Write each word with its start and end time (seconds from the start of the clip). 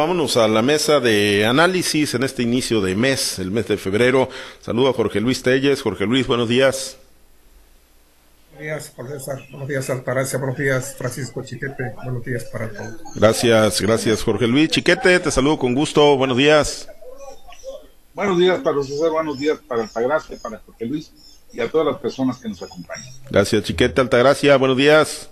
Vámonos 0.00 0.36
a 0.36 0.46
la 0.46 0.62
mesa 0.62 1.00
de 1.00 1.44
análisis 1.44 2.14
en 2.14 2.22
este 2.22 2.44
inicio 2.44 2.80
de 2.80 2.94
mes, 2.94 3.40
el 3.40 3.50
mes 3.50 3.66
de 3.66 3.76
febrero. 3.76 4.28
Saludo 4.60 4.90
a 4.90 4.92
Jorge 4.92 5.20
Luis 5.20 5.42
Telles. 5.42 5.82
Jorge 5.82 6.06
Luis, 6.06 6.24
buenos 6.24 6.48
días. 6.48 6.98
Buenos 8.52 8.62
días, 8.62 8.92
Jorge 8.94 9.14
Buenos 9.50 9.66
días, 9.66 9.90
Altagracia. 9.90 10.38
Buenos 10.38 10.56
días, 10.56 10.94
Francisco 10.96 11.42
Chiquete. 11.42 11.94
Buenos 12.04 12.24
días 12.24 12.44
para 12.44 12.70
todos. 12.70 12.94
Gracias, 13.16 13.80
gracias, 13.80 14.22
Jorge 14.22 14.46
Luis. 14.46 14.68
Chiquete, 14.68 15.18
te 15.18 15.32
saludo 15.32 15.58
con 15.58 15.74
gusto. 15.74 16.16
Buenos 16.16 16.36
días. 16.36 16.88
Buenos 18.14 18.38
días 18.38 18.60
para 18.60 18.80
César, 18.84 19.10
buenos 19.10 19.36
días 19.36 19.58
para 19.66 19.82
Altagracia, 19.82 20.38
para 20.40 20.60
Jorge 20.60 20.86
Luis 20.86 21.10
y 21.52 21.58
a 21.58 21.68
todas 21.68 21.88
las 21.88 21.96
personas 21.96 22.38
que 22.38 22.48
nos 22.48 22.62
acompañan. 22.62 23.12
Gracias, 23.28 23.64
Chiquete, 23.64 24.00
Altagracia. 24.00 24.56
Buenos 24.58 24.76
días. 24.76 25.28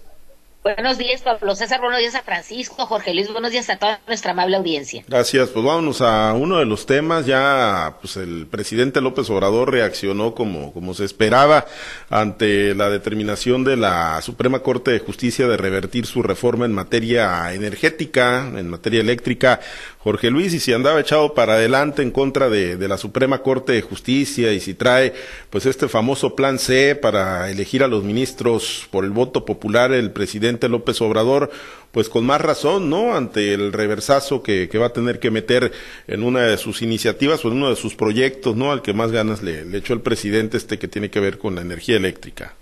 Buenos 0.66 0.98
días, 0.98 1.22
Pablo 1.22 1.54
César. 1.54 1.80
Buenos 1.80 2.00
días 2.00 2.16
a 2.16 2.22
Francisco, 2.22 2.86
Jorge 2.86 3.14
Luis. 3.14 3.30
Buenos 3.30 3.52
días 3.52 3.70
a 3.70 3.76
toda 3.76 4.00
nuestra 4.08 4.32
amable 4.32 4.56
audiencia. 4.56 5.04
Gracias. 5.06 5.50
Pues 5.50 5.64
vámonos 5.64 6.00
a 6.00 6.32
uno 6.32 6.58
de 6.58 6.64
los 6.64 6.86
temas. 6.86 7.24
Ya, 7.24 7.98
pues 8.00 8.16
el 8.16 8.48
presidente 8.48 9.00
López 9.00 9.30
Obrador 9.30 9.70
reaccionó 9.70 10.34
como, 10.34 10.72
como 10.72 10.92
se 10.92 11.04
esperaba 11.04 11.66
ante 12.10 12.74
la 12.74 12.90
determinación 12.90 13.62
de 13.62 13.76
la 13.76 14.20
Suprema 14.22 14.58
Corte 14.58 14.90
de 14.90 14.98
Justicia 14.98 15.46
de 15.46 15.56
revertir 15.56 16.04
su 16.04 16.24
reforma 16.24 16.64
en 16.64 16.72
materia 16.72 17.54
energética, 17.54 18.40
en 18.40 18.68
materia 18.68 19.00
eléctrica. 19.00 19.60
Jorge 20.06 20.30
Luis, 20.30 20.54
y 20.54 20.60
si 20.60 20.72
andaba 20.72 21.00
echado 21.00 21.34
para 21.34 21.54
adelante 21.54 22.00
en 22.00 22.12
contra 22.12 22.48
de, 22.48 22.76
de 22.76 22.86
la 22.86 22.96
Suprema 22.96 23.42
Corte 23.42 23.72
de 23.72 23.82
Justicia 23.82 24.52
y 24.52 24.60
si 24.60 24.72
trae, 24.72 25.12
pues 25.50 25.66
este 25.66 25.88
famoso 25.88 26.36
plan 26.36 26.60
C 26.60 26.94
para 26.94 27.50
elegir 27.50 27.82
a 27.82 27.88
los 27.88 28.04
ministros 28.04 28.86
por 28.92 29.04
el 29.04 29.10
voto 29.10 29.44
popular, 29.44 29.90
el 29.90 30.12
presidente 30.12 30.68
López 30.68 31.00
Obrador, 31.00 31.50
pues 31.90 32.08
con 32.08 32.24
más 32.24 32.40
razón, 32.40 32.88
¿no? 32.88 33.16
Ante 33.16 33.52
el 33.52 33.72
reversazo 33.72 34.44
que, 34.44 34.70
va 34.78 34.86
a 34.86 34.92
tener 34.92 35.18
que 35.18 35.32
meter 35.32 35.72
en 36.06 36.22
una 36.22 36.42
de 36.42 36.56
sus 36.56 36.82
iniciativas 36.82 37.44
o 37.44 37.48
en 37.48 37.54
uno 37.54 37.70
de 37.70 37.74
sus 37.74 37.96
proyectos, 37.96 38.54
¿no? 38.54 38.70
Al 38.70 38.82
que 38.82 38.92
más 38.92 39.10
ganas 39.10 39.42
le, 39.42 39.76
echó 39.76 39.92
el 39.92 40.02
presidente 40.02 40.56
este 40.56 40.78
que 40.78 40.86
tiene 40.86 41.10
que 41.10 41.18
ver 41.18 41.36
con 41.36 41.56
la 41.56 41.62
energía 41.62 41.96
eléctrica. 41.96 42.54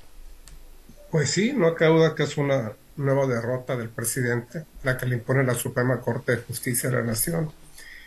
Pues 1.11 1.29
sí, 1.29 1.53
no 1.53 1.75
que 1.75 1.85
es 2.23 2.39
una 2.39 2.73
nueva 2.97 3.27
derrota 3.27 3.77
del 3.77 3.89
presidente, 3.89 4.65
la 4.83 4.97
que 4.97 5.07
le 5.07 5.17
impone 5.17 5.45
la 5.45 5.55
Suprema 5.55 6.01
Corte 6.01 6.33
de 6.33 6.43
Justicia 6.43 6.91
de 6.91 6.97
la 6.97 7.03
Nación. 7.03 7.51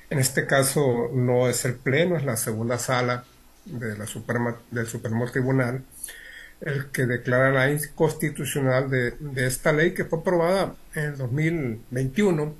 En 0.09 0.19
este 0.19 0.45
caso 0.45 1.09
no 1.13 1.49
es 1.49 1.65
el 1.65 1.75
Pleno, 1.75 2.17
es 2.17 2.23
la 2.23 2.37
segunda 2.37 2.77
sala 2.77 3.25
de 3.65 3.97
la 3.97 4.05
Suprema, 4.05 4.57
del 4.71 4.87
Supremo 4.87 5.29
Tribunal, 5.29 5.83
el 6.61 6.87
que 6.87 7.05
declara 7.05 7.51
la 7.51 7.71
inconstitucional 7.71 8.89
de, 8.89 9.15
esta 9.35 9.73
ley 9.73 9.93
que 9.93 10.05
fue 10.05 10.19
aprobada 10.19 10.75
en 10.95 11.03
el 11.03 11.17
2021, 11.17 12.55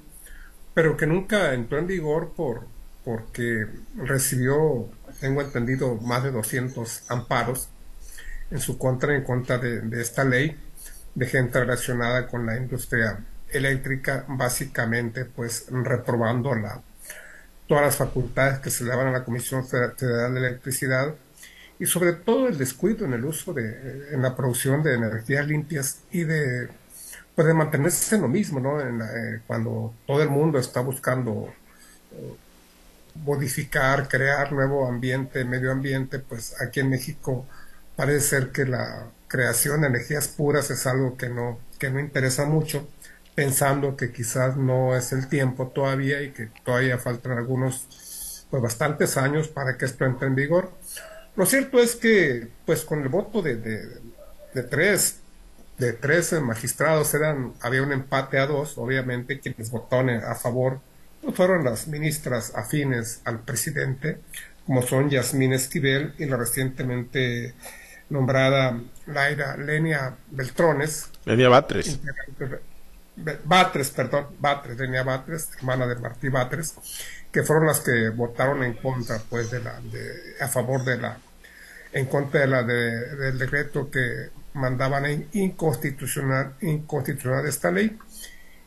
pero 0.74 0.98
que 0.98 1.08
nunca 1.08 1.54
entró 1.54 1.80
en 1.80 1.88
vigor 1.88 2.34
por, 2.36 2.68
porque 3.04 3.66
recibió, 3.96 4.90
tengo 5.20 5.42
entendido, 5.42 5.96
más 5.96 6.24
de 6.24 6.32
200 6.32 7.10
amparos 7.10 7.70
en 8.52 8.60
su 8.60 8.78
contra 8.78 9.16
en 9.16 9.24
contra 9.24 9.58
de, 9.58 10.02
esta 10.02 10.24
ley 10.24 10.56
de 11.18 11.26
gente 11.26 11.60
relacionada 11.60 12.28
con 12.28 12.46
la 12.46 12.58
industria 12.58 13.18
eléctrica, 13.50 14.24
básicamente 14.28 15.26
pues 15.26 15.66
reprobando 15.72 16.54
la, 16.54 16.80
todas 17.68 17.86
las 17.86 17.96
facultades 17.96 18.60
que 18.60 18.70
se 18.70 18.84
le 18.84 18.92
daban 18.92 19.08
a 19.08 19.12
la 19.12 19.24
Comisión 19.24 19.68
Federal 19.68 20.36
de 20.36 20.40
Electricidad 20.40 21.16
y 21.80 21.88
sobre 21.88 22.14
todo 22.14 22.48
el 22.48 22.60
descuido 22.60 23.06
en 23.06 23.14
el 23.14 23.26
uso 23.26 23.52
de, 23.52 24.10
en 24.12 24.22
la 24.22 24.36
producción 24.36 24.84
de 24.84 24.94
energías 24.94 25.48
limpias 25.48 26.02
y 26.12 26.24
de, 26.24 26.70
pues 27.34 27.52
mantenerse 27.56 28.16
en 28.16 28.22
lo 28.22 28.28
mismo, 28.28 28.60
¿no? 28.60 28.80
Eh, 28.80 29.42
cuando 29.48 29.96
todo 30.06 30.22
el 30.22 30.30
mundo 30.30 30.60
está 30.60 30.82
buscando 30.82 31.52
eh, 32.12 32.36
modificar, 33.16 34.08
crear 34.08 34.52
nuevo 34.52 34.88
ambiente, 34.88 35.44
medio 35.46 35.72
ambiente, 35.72 36.20
pues 36.20 36.62
aquí 36.62 36.80
en 36.82 36.92
México 36.92 37.48
parece 37.96 38.22
ser 38.22 38.52
que 38.52 38.66
la 38.66 39.08
creación 39.28 39.82
de 39.82 39.88
energías 39.88 40.28
puras 40.28 40.70
es 40.72 40.86
algo 40.88 41.18
que 41.18 41.30
no, 41.30 41.60
que 41.80 41.90
no 41.90 42.00
interesa 42.00 42.46
mucho, 42.46 42.88
pensando 43.36 43.96
que 43.96 44.12
quizás 44.12 44.58
no 44.58 44.96
es 44.96 45.12
el 45.12 45.28
tiempo 45.28 45.68
todavía 45.68 46.22
y 46.22 46.32
que 46.32 46.50
todavía 46.64 46.98
faltan 46.98 47.34
algunos, 47.38 48.46
pues 48.50 48.64
bastantes 48.64 49.18
años 49.18 49.48
para 49.48 49.78
que 49.78 49.86
esto 49.86 50.06
entre 50.06 50.28
en 50.28 50.36
vigor. 50.36 50.72
Lo 51.36 51.46
cierto 51.46 51.80
es 51.80 51.96
que, 51.96 52.48
pues 52.66 52.84
con 52.84 53.02
el 53.02 53.10
voto 53.10 53.42
de, 53.42 53.56
de, 53.58 54.64
tres, 54.64 55.18
de 55.78 55.94
tres 55.94 56.34
magistrados, 56.42 57.14
eran, 57.14 57.54
había 57.62 57.84
un 57.84 57.92
empate 57.92 58.40
a 58.40 58.48
dos, 58.48 58.78
obviamente 58.78 59.40
quienes 59.40 59.70
votaron 59.70 60.10
a 60.10 60.34
favor 60.34 60.80
pues, 61.22 61.36
fueron 61.36 61.64
las 61.64 61.88
ministras 61.88 62.54
afines 62.56 63.22
al 63.26 63.42
presidente, 63.42 64.18
como 64.66 64.82
son 64.82 65.10
Yasmín 65.10 65.54
Esquivel 65.54 66.14
y 66.18 66.26
la 66.26 66.38
recientemente 66.38 67.54
nombrada 68.10 68.80
Laira 69.08 69.58
Lenia 69.58 70.16
Beltrones. 70.32 71.10
Lenia 71.26 71.50
Batres. 71.50 72.00
Batres, 73.44 73.90
perdón, 73.90 74.28
Batres, 74.40 74.78
Lenia 74.78 75.04
Batres, 75.04 75.50
hermana 75.58 75.88
de 75.88 75.96
Martí 75.96 76.30
Batres, 76.30 76.76
que 77.32 77.44
fueron 77.44 77.66
las 77.66 77.80
que 77.80 78.10
votaron 78.10 78.64
en 78.64 78.74
contra, 78.74 79.20
pues, 79.30 79.50
de 79.50 79.62
la, 79.62 79.80
de, 79.82 80.36
a 80.40 80.48
favor 80.48 80.84
de 80.84 80.98
la 80.98 81.18
en 81.94 82.06
contra 82.06 82.42
de 82.42 82.48
la 82.48 82.64
del 82.64 83.38
decreto 83.40 83.90
que 83.90 84.30
mandaban 84.54 85.28
inconstitucional, 85.34 86.56
inconstitucional 86.62 87.46
esta 87.46 87.72
ley. 87.72 87.98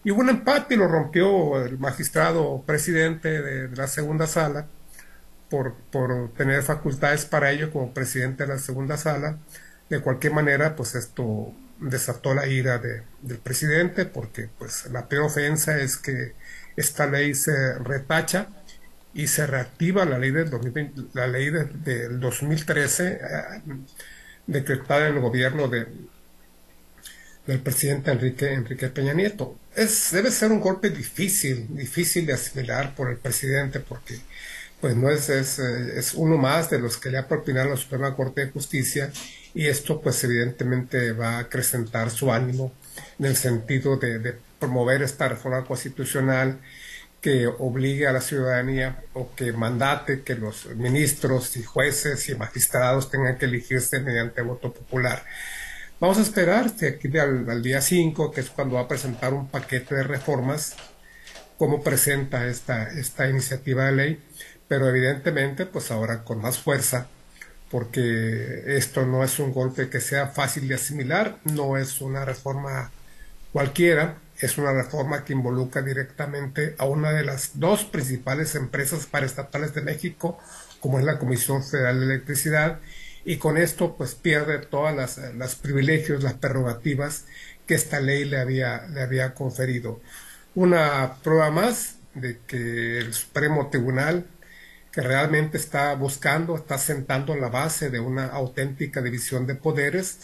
Y 0.02 0.10
hubo 0.10 0.20
un 0.20 0.30
empate 0.30 0.74
y 0.74 0.76
lo 0.78 0.88
rompió 0.88 1.62
el 1.62 1.78
magistrado 1.78 2.62
presidente 2.66 3.42
de, 3.42 3.76
la 3.76 3.86
segunda 3.86 4.26
sala 4.26 4.66
por, 5.50 5.74
por, 5.74 6.32
tener 6.32 6.62
facultades 6.62 7.26
para 7.26 7.50
ello 7.50 7.70
como 7.70 7.92
presidente 7.92 8.44
de 8.44 8.54
la 8.54 8.58
segunda 8.58 8.96
sala. 8.96 9.38
De 9.90 10.00
cualquier 10.00 10.32
manera, 10.32 10.76
pues 10.76 10.94
esto 10.94 11.52
desató 11.80 12.34
la 12.34 12.46
ira 12.46 12.78
de, 12.78 13.02
del 13.22 13.38
presidente 13.38 14.06
porque 14.06 14.48
pues 14.58 14.86
la 14.86 15.08
peor 15.08 15.24
ofensa 15.24 15.78
es 15.78 15.96
que 15.96 16.34
esta 16.76 17.06
ley 17.06 17.34
se 17.34 17.74
retacha 17.78 18.48
y 19.12 19.26
se 19.26 19.46
reactiva 19.46 20.04
la 20.04 20.18
ley 20.18 20.30
del, 20.30 20.50
la 21.14 21.26
ley 21.26 21.50
del 21.50 22.20
2013 22.20 23.08
eh, 23.08 23.18
decretada 24.46 25.08
en 25.08 25.16
el 25.16 25.20
gobierno 25.20 25.68
de, 25.68 25.86
del 27.46 27.60
presidente 27.60 28.12
Enrique, 28.12 28.52
Enrique 28.52 28.88
Peña 28.88 29.12
Nieto. 29.12 29.58
Es, 29.74 30.10
debe 30.12 30.30
ser 30.30 30.52
un 30.52 30.60
golpe 30.60 30.90
difícil, 30.90 31.66
difícil 31.76 32.26
de 32.26 32.34
asimilar 32.34 32.94
por 32.94 33.10
el 33.10 33.16
presidente 33.16 33.80
porque 33.80 34.20
pues 34.80 34.96
no 34.96 35.10
es, 35.10 35.28
es, 35.28 35.58
es 35.58 36.14
uno 36.14 36.36
más 36.36 36.70
de 36.70 36.78
los 36.78 36.96
que 36.96 37.10
le 37.10 37.18
ha 37.18 37.28
propinado 37.28 37.70
la 37.70 37.76
Suprema 37.76 38.14
Corte 38.14 38.46
de 38.46 38.52
Justicia 38.52 39.12
y 39.54 39.66
esto 39.66 40.00
pues 40.00 40.22
evidentemente 40.24 41.12
va 41.12 41.36
a 41.36 41.38
acrecentar 41.40 42.10
su 42.10 42.32
ánimo 42.32 42.72
en 43.18 43.26
el 43.26 43.36
sentido 43.36 43.96
de, 43.96 44.18
de 44.18 44.36
promover 44.58 45.02
esta 45.02 45.28
reforma 45.28 45.64
constitucional 45.64 46.58
que 47.20 47.46
obligue 47.46 48.06
a 48.06 48.12
la 48.12 48.20
ciudadanía 48.20 49.02
o 49.12 49.34
que 49.34 49.52
mandate 49.52 50.22
que 50.22 50.34
los 50.34 50.66
ministros 50.76 51.56
y 51.56 51.62
jueces 51.62 52.28
y 52.28 52.34
magistrados 52.34 53.10
tengan 53.10 53.36
que 53.36 53.44
elegirse 53.44 54.00
mediante 54.00 54.42
voto 54.42 54.72
popular. 54.72 55.24
Vamos 56.00 56.16
a 56.16 56.22
esperar 56.22 56.74
de 56.76 56.88
aquí 56.88 57.18
al, 57.18 57.62
día 57.62 57.82
5, 57.82 58.30
que 58.32 58.40
es 58.40 58.48
cuando 58.48 58.76
va 58.76 58.82
a 58.82 58.88
presentar 58.88 59.34
un 59.34 59.48
paquete 59.48 59.96
de 59.96 60.02
reformas, 60.02 60.74
cómo 61.58 61.82
presenta 61.82 62.46
esta, 62.46 62.88
esta 62.98 63.28
iniciativa 63.28 63.84
de 63.84 63.92
ley, 63.92 64.22
pero 64.70 64.88
evidentemente 64.88 65.66
pues 65.66 65.90
ahora 65.90 66.22
con 66.22 66.40
más 66.40 66.60
fuerza, 66.60 67.08
porque 67.72 68.76
esto 68.76 69.04
no 69.04 69.24
es 69.24 69.40
un 69.40 69.52
golpe 69.52 69.90
que 69.90 70.00
sea 70.00 70.28
fácil 70.28 70.68
de 70.68 70.76
asimilar, 70.76 71.38
no 71.42 71.76
es 71.76 72.00
una 72.00 72.24
reforma 72.24 72.92
cualquiera, 73.52 74.18
es 74.38 74.58
una 74.58 74.72
reforma 74.72 75.24
que 75.24 75.32
involucra 75.32 75.82
directamente 75.82 76.76
a 76.78 76.84
una 76.84 77.10
de 77.10 77.24
las 77.24 77.58
dos 77.58 77.84
principales 77.84 78.54
empresas 78.54 79.06
paraestatales 79.06 79.74
de 79.74 79.82
México, 79.82 80.38
como 80.78 81.00
es 81.00 81.04
la 81.04 81.18
Comisión 81.18 81.64
Federal 81.64 81.98
de 81.98 82.06
Electricidad, 82.06 82.78
y 83.24 83.38
con 83.38 83.58
esto 83.58 83.96
pues 83.96 84.14
pierde 84.14 84.58
todas 84.58 84.94
las, 84.94 85.18
las 85.34 85.56
privilegios, 85.56 86.22
las 86.22 86.34
prerrogativas 86.34 87.24
que 87.66 87.74
esta 87.74 87.98
ley 87.98 88.24
le 88.24 88.38
había, 88.38 88.86
le 88.86 89.02
había 89.02 89.34
conferido. 89.34 90.00
Una 90.54 91.16
prueba 91.24 91.50
más 91.50 91.96
de 92.14 92.38
que 92.46 92.98
el 92.98 93.12
Supremo 93.14 93.68
Tribunal, 93.68 94.26
que 94.92 95.00
realmente 95.00 95.56
está 95.56 95.94
buscando, 95.94 96.56
está 96.56 96.78
sentando 96.78 97.36
la 97.36 97.48
base 97.48 97.90
de 97.90 98.00
una 98.00 98.26
auténtica 98.26 99.00
división 99.02 99.46
de 99.46 99.54
poderes, 99.54 100.20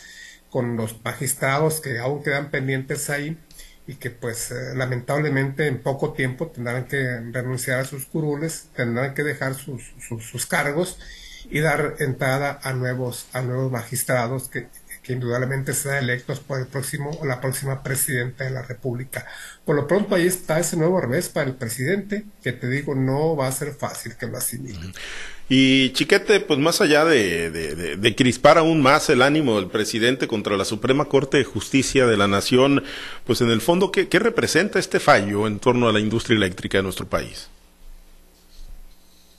con 0.50 0.76
los 0.76 1.02
magistrados 1.04 1.80
que 1.80 1.98
aún 1.98 2.22
quedan 2.22 2.50
pendientes 2.50 3.10
ahí, 3.10 3.38
y 3.86 3.94
que 3.94 4.10
pues 4.10 4.50
eh, 4.50 4.74
lamentablemente 4.74 5.66
en 5.68 5.80
poco 5.80 6.12
tiempo 6.12 6.48
tendrán 6.48 6.86
que 6.86 7.20
renunciar 7.32 7.80
a 7.80 7.84
sus 7.84 8.06
curules, 8.06 8.68
tendrán 8.74 9.14
que 9.14 9.22
dejar 9.22 9.54
sus, 9.54 9.94
sus, 10.00 10.46
cargos 10.46 10.98
y 11.48 11.60
dar 11.60 11.94
entrada 12.00 12.58
a 12.62 12.72
nuevos, 12.72 13.28
a 13.32 13.42
nuevos 13.42 13.70
magistrados 13.70 14.48
que, 14.48 14.68
que 15.06 15.12
indudablemente 15.12 15.72
será 15.72 16.00
electos 16.00 16.40
por 16.40 16.58
el 16.58 16.66
próximo 16.66 17.16
o 17.20 17.24
la 17.24 17.40
próxima 17.40 17.84
presidenta 17.84 18.42
de 18.42 18.50
la 18.50 18.62
República. 18.62 19.24
Por 19.64 19.76
lo 19.76 19.86
pronto 19.86 20.16
ahí 20.16 20.26
está 20.26 20.58
ese 20.58 20.76
nuevo 20.76 21.00
revés 21.00 21.28
para 21.28 21.48
el 21.48 21.54
presidente, 21.54 22.24
que 22.42 22.52
te 22.52 22.68
digo, 22.68 22.96
no 22.96 23.36
va 23.36 23.46
a 23.46 23.52
ser 23.52 23.72
fácil 23.72 24.16
que 24.16 24.26
lo 24.26 24.36
asimile. 24.36 24.80
Y 25.48 25.90
Chiquete, 25.92 26.40
pues 26.40 26.58
más 26.58 26.80
allá 26.80 27.04
de, 27.04 27.50
de, 27.50 28.16
crispar 28.16 28.58
aún 28.58 28.82
más 28.82 29.08
el 29.08 29.22
ánimo 29.22 29.54
del 29.60 29.68
presidente 29.68 30.26
contra 30.26 30.56
la 30.56 30.64
Suprema 30.64 31.04
Corte 31.04 31.36
de 31.36 31.44
Justicia 31.44 32.06
de 32.06 32.16
la 32.16 32.26
Nación, 32.26 32.82
pues 33.24 33.40
en 33.42 33.50
el 33.50 33.60
fondo, 33.60 33.92
¿qué, 33.92 34.08
qué 34.08 34.18
representa 34.18 34.80
este 34.80 34.98
fallo 34.98 35.46
en 35.46 35.60
torno 35.60 35.88
a 35.88 35.92
la 35.92 36.00
industria 36.00 36.36
eléctrica 36.36 36.78
de 36.78 36.82
nuestro 36.82 37.06
país? 37.06 37.48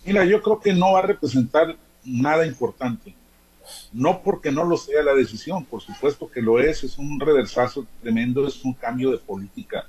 Mira, 0.05 0.23
yo 0.23 0.41
creo 0.41 0.61
que 0.61 0.71
no 0.73 0.93
va 0.93 0.99
a 0.99 1.07
representar 1.07 1.75
nada 2.05 2.45
importante. 2.45 3.13
No 3.93 4.21
porque 4.21 4.51
no 4.51 4.63
lo 4.63 4.77
sea 4.77 5.01
la 5.03 5.13
decisión, 5.13 5.65
por 5.65 5.81
supuesto 5.81 6.29
que 6.29 6.41
lo 6.41 6.59
es, 6.59 6.83
es 6.83 6.97
un 6.97 7.19
reversazo 7.19 7.85
tremendo, 8.01 8.47
es 8.47 8.63
un 8.63 8.73
cambio 8.73 9.11
de 9.11 9.17
política 9.17 9.85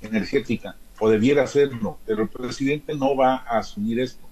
energética, 0.00 0.76
o 0.98 1.08
debiera 1.08 1.46
serlo, 1.46 1.98
pero 2.06 2.22
el 2.22 2.28
presidente 2.28 2.94
no 2.94 3.16
va 3.16 3.36
a 3.36 3.58
asumir 3.58 4.00
esto. 4.00 4.26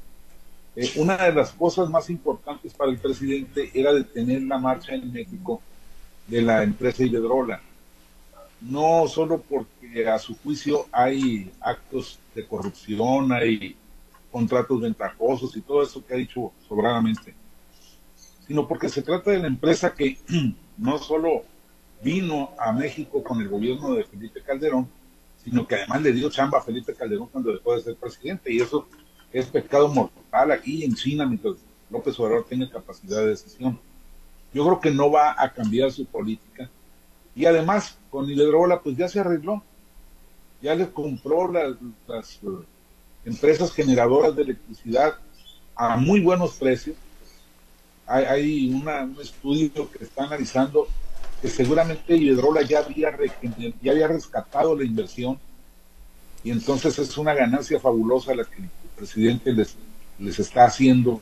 Eh, 0.77 0.93
una 0.97 1.17
de 1.17 1.33
las 1.33 1.53
cosas 1.53 1.91
más 1.91 2.09
importantes 2.11 2.73
para 2.73 2.91
el 2.91 2.99
presidente 2.99 3.71
era 3.75 3.93
detener 3.93 4.43
la 4.43 4.59
marcha 4.59 4.95
en 4.95 5.13
México 5.13 5.61
de 6.27 6.43
la 6.43 6.63
empresa 6.63 7.03
Iberdrola. 7.03 7.61
No 8.61 9.09
solo 9.09 9.41
porque 9.41 10.09
a 10.09 10.19
su 10.19 10.37
juicio 10.37 10.87
hay 10.93 11.51
actos 11.61 12.19
de 12.35 12.47
corrupción, 12.47 13.33
hay 13.33 13.77
contratos 14.31 14.81
ventajosos 14.81 15.57
y 15.57 15.61
todo 15.61 15.83
eso 15.83 16.05
que 16.05 16.15
ha 16.15 16.17
dicho 16.19 16.53
sobradamente, 16.69 17.35
sino 18.51 18.67
porque 18.67 18.89
se 18.89 19.03
trata 19.03 19.31
de 19.31 19.39
la 19.39 19.47
empresa 19.47 19.95
que 19.95 20.19
no 20.77 20.99
solo 20.99 21.45
vino 22.03 22.51
a 22.59 22.73
México 22.73 23.23
con 23.23 23.41
el 23.41 23.49
gobierno 23.49 23.95
de 23.95 24.03
Felipe 24.03 24.43
Calderón, 24.43 24.89
sino 25.45 25.69
que 25.69 25.77
además 25.77 26.03
le 26.03 26.13
dio 26.13 26.29
chamba 26.31 26.59
a 26.59 26.63
Felipe 26.63 26.93
Calderón 26.93 27.29
cuando 27.29 27.53
dejó 27.53 27.77
de 27.77 27.83
ser 27.83 27.95
presidente, 27.95 28.53
y 28.53 28.61
eso 28.61 28.89
es 29.33 29.47
pecado 29.47 29.87
mortal 29.87 30.51
aquí 30.51 30.83
en 30.83 30.97
China 30.97 31.27
mientras 31.27 31.59
López 31.91 32.19
Obrador 32.19 32.45
tenga 32.49 32.69
capacidad 32.69 33.19
de 33.19 33.29
decisión. 33.29 33.79
Yo 34.53 34.65
creo 34.65 34.81
que 34.81 34.91
no 34.91 35.13
va 35.13 35.37
a 35.39 35.53
cambiar 35.53 35.93
su 35.93 36.05
política. 36.07 36.69
Y 37.37 37.45
además, 37.45 37.99
con 38.11 38.29
Iberdrola, 38.29 38.81
pues 38.81 38.97
ya 38.97 39.09
se 39.09 39.21
arregló. 39.21 39.63
Ya 40.61 40.75
le 40.75 40.91
compró 40.91 41.53
las, 41.53 41.77
las 42.09 42.41
empresas 43.25 43.73
generadoras 43.73 44.35
de 44.35 44.43
electricidad 44.43 45.15
a 45.77 45.97
muy 45.97 46.19
buenos 46.19 46.55
precios. 46.55 46.97
Hay, 48.11 48.69
un 48.71 49.17
estudio 49.23 49.89
que 49.89 50.03
está 50.05 50.25
analizando 50.25 50.89
que 51.41 51.49
seguramente 51.49 52.17
Iberdrola 52.17 52.63
ya 52.63 52.81
había, 52.81 53.17
ya 53.81 53.93
había 53.93 54.09
rescatado 54.09 54.77
la 54.77 54.85
inversión 54.85 55.39
y 56.43 56.51
entonces 56.51 56.99
es 56.99 57.17
una 57.17 57.35
ganancia 57.35 57.79
fabulosa 57.79 58.35
la 58.35 58.45
que 58.45 58.63
el 58.63 58.69
presidente 58.97 59.53
les, 59.53 59.77
les 60.19 60.41
está 60.41 60.65
haciendo 60.65 61.21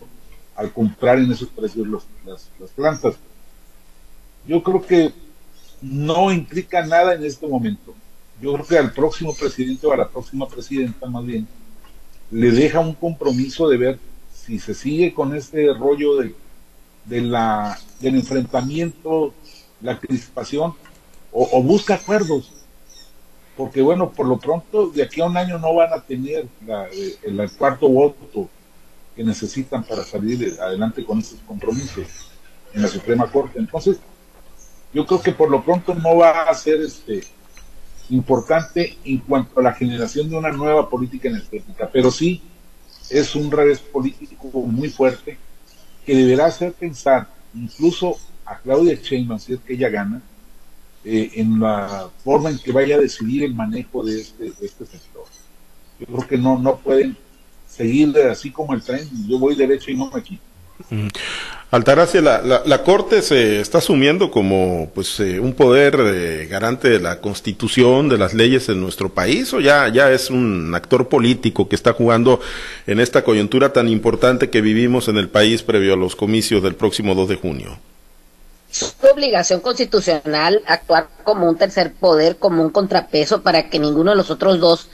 al 0.57 0.73
comprar 0.73 1.19
en 1.19 1.31
esos 1.31 1.49
precios 1.49 1.87
las, 1.87 2.49
las 2.59 2.71
plantas. 2.71 3.17
Yo 4.47 4.63
creo 4.63 4.81
que 4.81 5.13
no 5.83 6.33
implica 6.33 6.87
nada 6.87 7.15
en 7.15 7.23
este 7.23 7.47
momento. 7.47 7.95
Yo 8.41 8.55
creo 8.55 8.67
que 8.67 8.79
al 8.79 8.93
próximo 8.95 9.35
presidente 9.35 9.87
o 9.87 9.93
a 9.93 9.97
la 9.99 10.09
próxima 10.09 10.49
presidenta 10.49 11.07
más 11.07 11.27
bien 11.27 11.47
le 12.31 12.51
deja 12.51 12.81
un 12.81 12.95
compromiso 12.95 13.69
de 13.69 13.77
ver 13.77 13.99
si 14.33 14.59
se 14.59 14.73
sigue 14.75 15.13
con 15.13 15.37
este 15.37 15.73
rollo 15.75 16.17
de, 16.17 16.35
de 17.09 17.23
la, 17.23 17.79
del 18.01 18.17
enfrentamiento, 18.17 19.33
la 19.81 19.99
crispación, 19.99 20.75
o, 21.33 21.63
busca 21.63 21.95
acuerdos. 21.95 22.53
Porque 23.57 23.83
bueno, 23.83 24.11
por 24.11 24.27
lo 24.27 24.39
pronto, 24.39 24.89
de 24.89 25.03
aquí 25.03 25.21
a 25.21 25.27
un 25.27 25.37
año 25.37 25.59
no 25.59 25.75
van 25.75 25.93
a 25.93 26.01
tener 26.01 26.47
eh, 26.93 27.17
el, 27.23 27.51
cuarto 27.53 27.89
voto 27.89 28.49
que 29.17 29.25
necesitan 29.25 29.83
para 29.83 30.05
salir 30.05 30.57
adelante 30.61 31.05
con 31.05 31.19
esos 31.19 31.41
compromisos 31.41 32.07
en 32.73 32.83
la 32.83 32.89
Suprema 32.89 33.31
Corte. 33.31 33.59
Entonces, 33.59 33.99
yo 34.93 35.05
creo 35.05 35.21
que 35.21 35.33
por 35.33 35.51
lo 35.51 35.65
pronto 35.65 35.95
no 35.95 36.17
va 36.17 36.43
a 36.43 36.55
ser 36.55 36.81
este 36.81 37.25
importante 38.11 38.97
en 39.05 39.19
cuanto 39.19 39.59
a 39.61 39.63
la 39.63 39.75
generación 39.75 40.31
de 40.31 40.37
una 40.37 40.51
nueva 40.51 40.89
política 40.89 41.29
energética, 41.29 41.91
pero 41.93 42.11
sí 42.11 42.41
es 43.11 43.35
un 43.35 43.51
revés 43.51 43.81
político 43.81 44.49
muy 44.61 44.89
fuerte 44.89 45.37
que 46.09 46.17
deberá 46.17 46.47
hacer 46.47 46.73
pensar 46.73 47.29
incluso 47.55 48.17
a 48.47 48.57
Claudia 48.57 48.95
Sheinbaum, 48.95 49.39
si 49.39 49.53
es 49.53 49.61
que 49.61 49.75
ella 49.75 49.91
gana, 49.91 50.23
eh, 51.05 51.33
en 51.35 51.61
la 51.61 52.09
forma 52.25 52.49
en 52.49 52.59
que 52.59 52.73
vaya 52.73 52.97
a 52.97 53.01
decidir 53.01 53.45
el 53.45 53.55
manejo 53.55 54.03
de 54.03 54.19
este, 54.23 54.47
este 54.63 54.87
sector. 54.87 55.27
Yo 56.01 56.07
creo 56.07 56.27
que 56.27 56.39
no, 56.39 56.59
no 56.59 56.79
pueden 56.79 57.15
seguir 57.69 58.17
así 58.21 58.51
como 58.51 58.73
el 58.73 58.81
tren, 58.81 59.07
yo 59.29 59.39
voy 59.39 59.55
derecho 59.55 59.91
y 59.91 59.99
no 59.99 60.11
me 60.11 60.23
quito. 60.23 60.48
Altagracia, 61.71 62.23
la, 62.23 62.63
la, 62.65 62.83
Corte 62.83 63.21
se 63.21 63.61
está 63.61 63.79
asumiendo 63.79 64.31
como 64.31 64.91
pues 64.95 65.21
eh, 65.21 65.39
un 65.39 65.53
poder 65.53 65.99
eh, 66.01 66.47
garante 66.51 66.89
de 66.89 66.99
la 66.99 67.21
Constitución, 67.21 68.09
de 68.09 68.17
las 68.17 68.33
leyes 68.33 68.71
en 68.71 68.81
nuestro 68.81 69.11
país, 69.11 69.53
o 69.53 69.61
ya, 69.61 69.89
ya 69.89 70.11
es 70.11 70.31
un 70.31 70.75
actor 70.75 71.09
político 71.09 71.69
que 71.69 71.77
está 71.77 71.93
jugando 71.93 72.41
en 72.87 73.01
esta 73.01 73.23
coyuntura 73.23 73.73
tan 73.75 73.89
importante 73.89 74.49
que 74.49 74.63
vivimos 74.63 75.09
en 75.09 75.19
el 75.19 75.29
país 75.29 75.63
previo 75.63 75.93
a 75.93 75.97
los 75.97 76.17
comicios 76.17 76.63
del 76.63 76.75
próximo 76.75 77.15
2 77.15 77.29
de 77.29 77.37
junio. 77.37 77.79
Es 78.71 78.97
obligación 79.13 79.61
constitucional 79.61 80.63
actuar 80.67 81.09
como 81.25 81.49
un 81.49 81.59
tercer 81.59 81.93
poder, 81.93 82.37
como 82.37 82.63
un 82.63 82.71
contrapeso 82.71 83.43
para 83.43 83.69
que 83.69 83.79
ninguno 83.79 84.13
de 84.13 84.17
los 84.17 84.31
otros 84.31 84.59
dos 84.59 84.89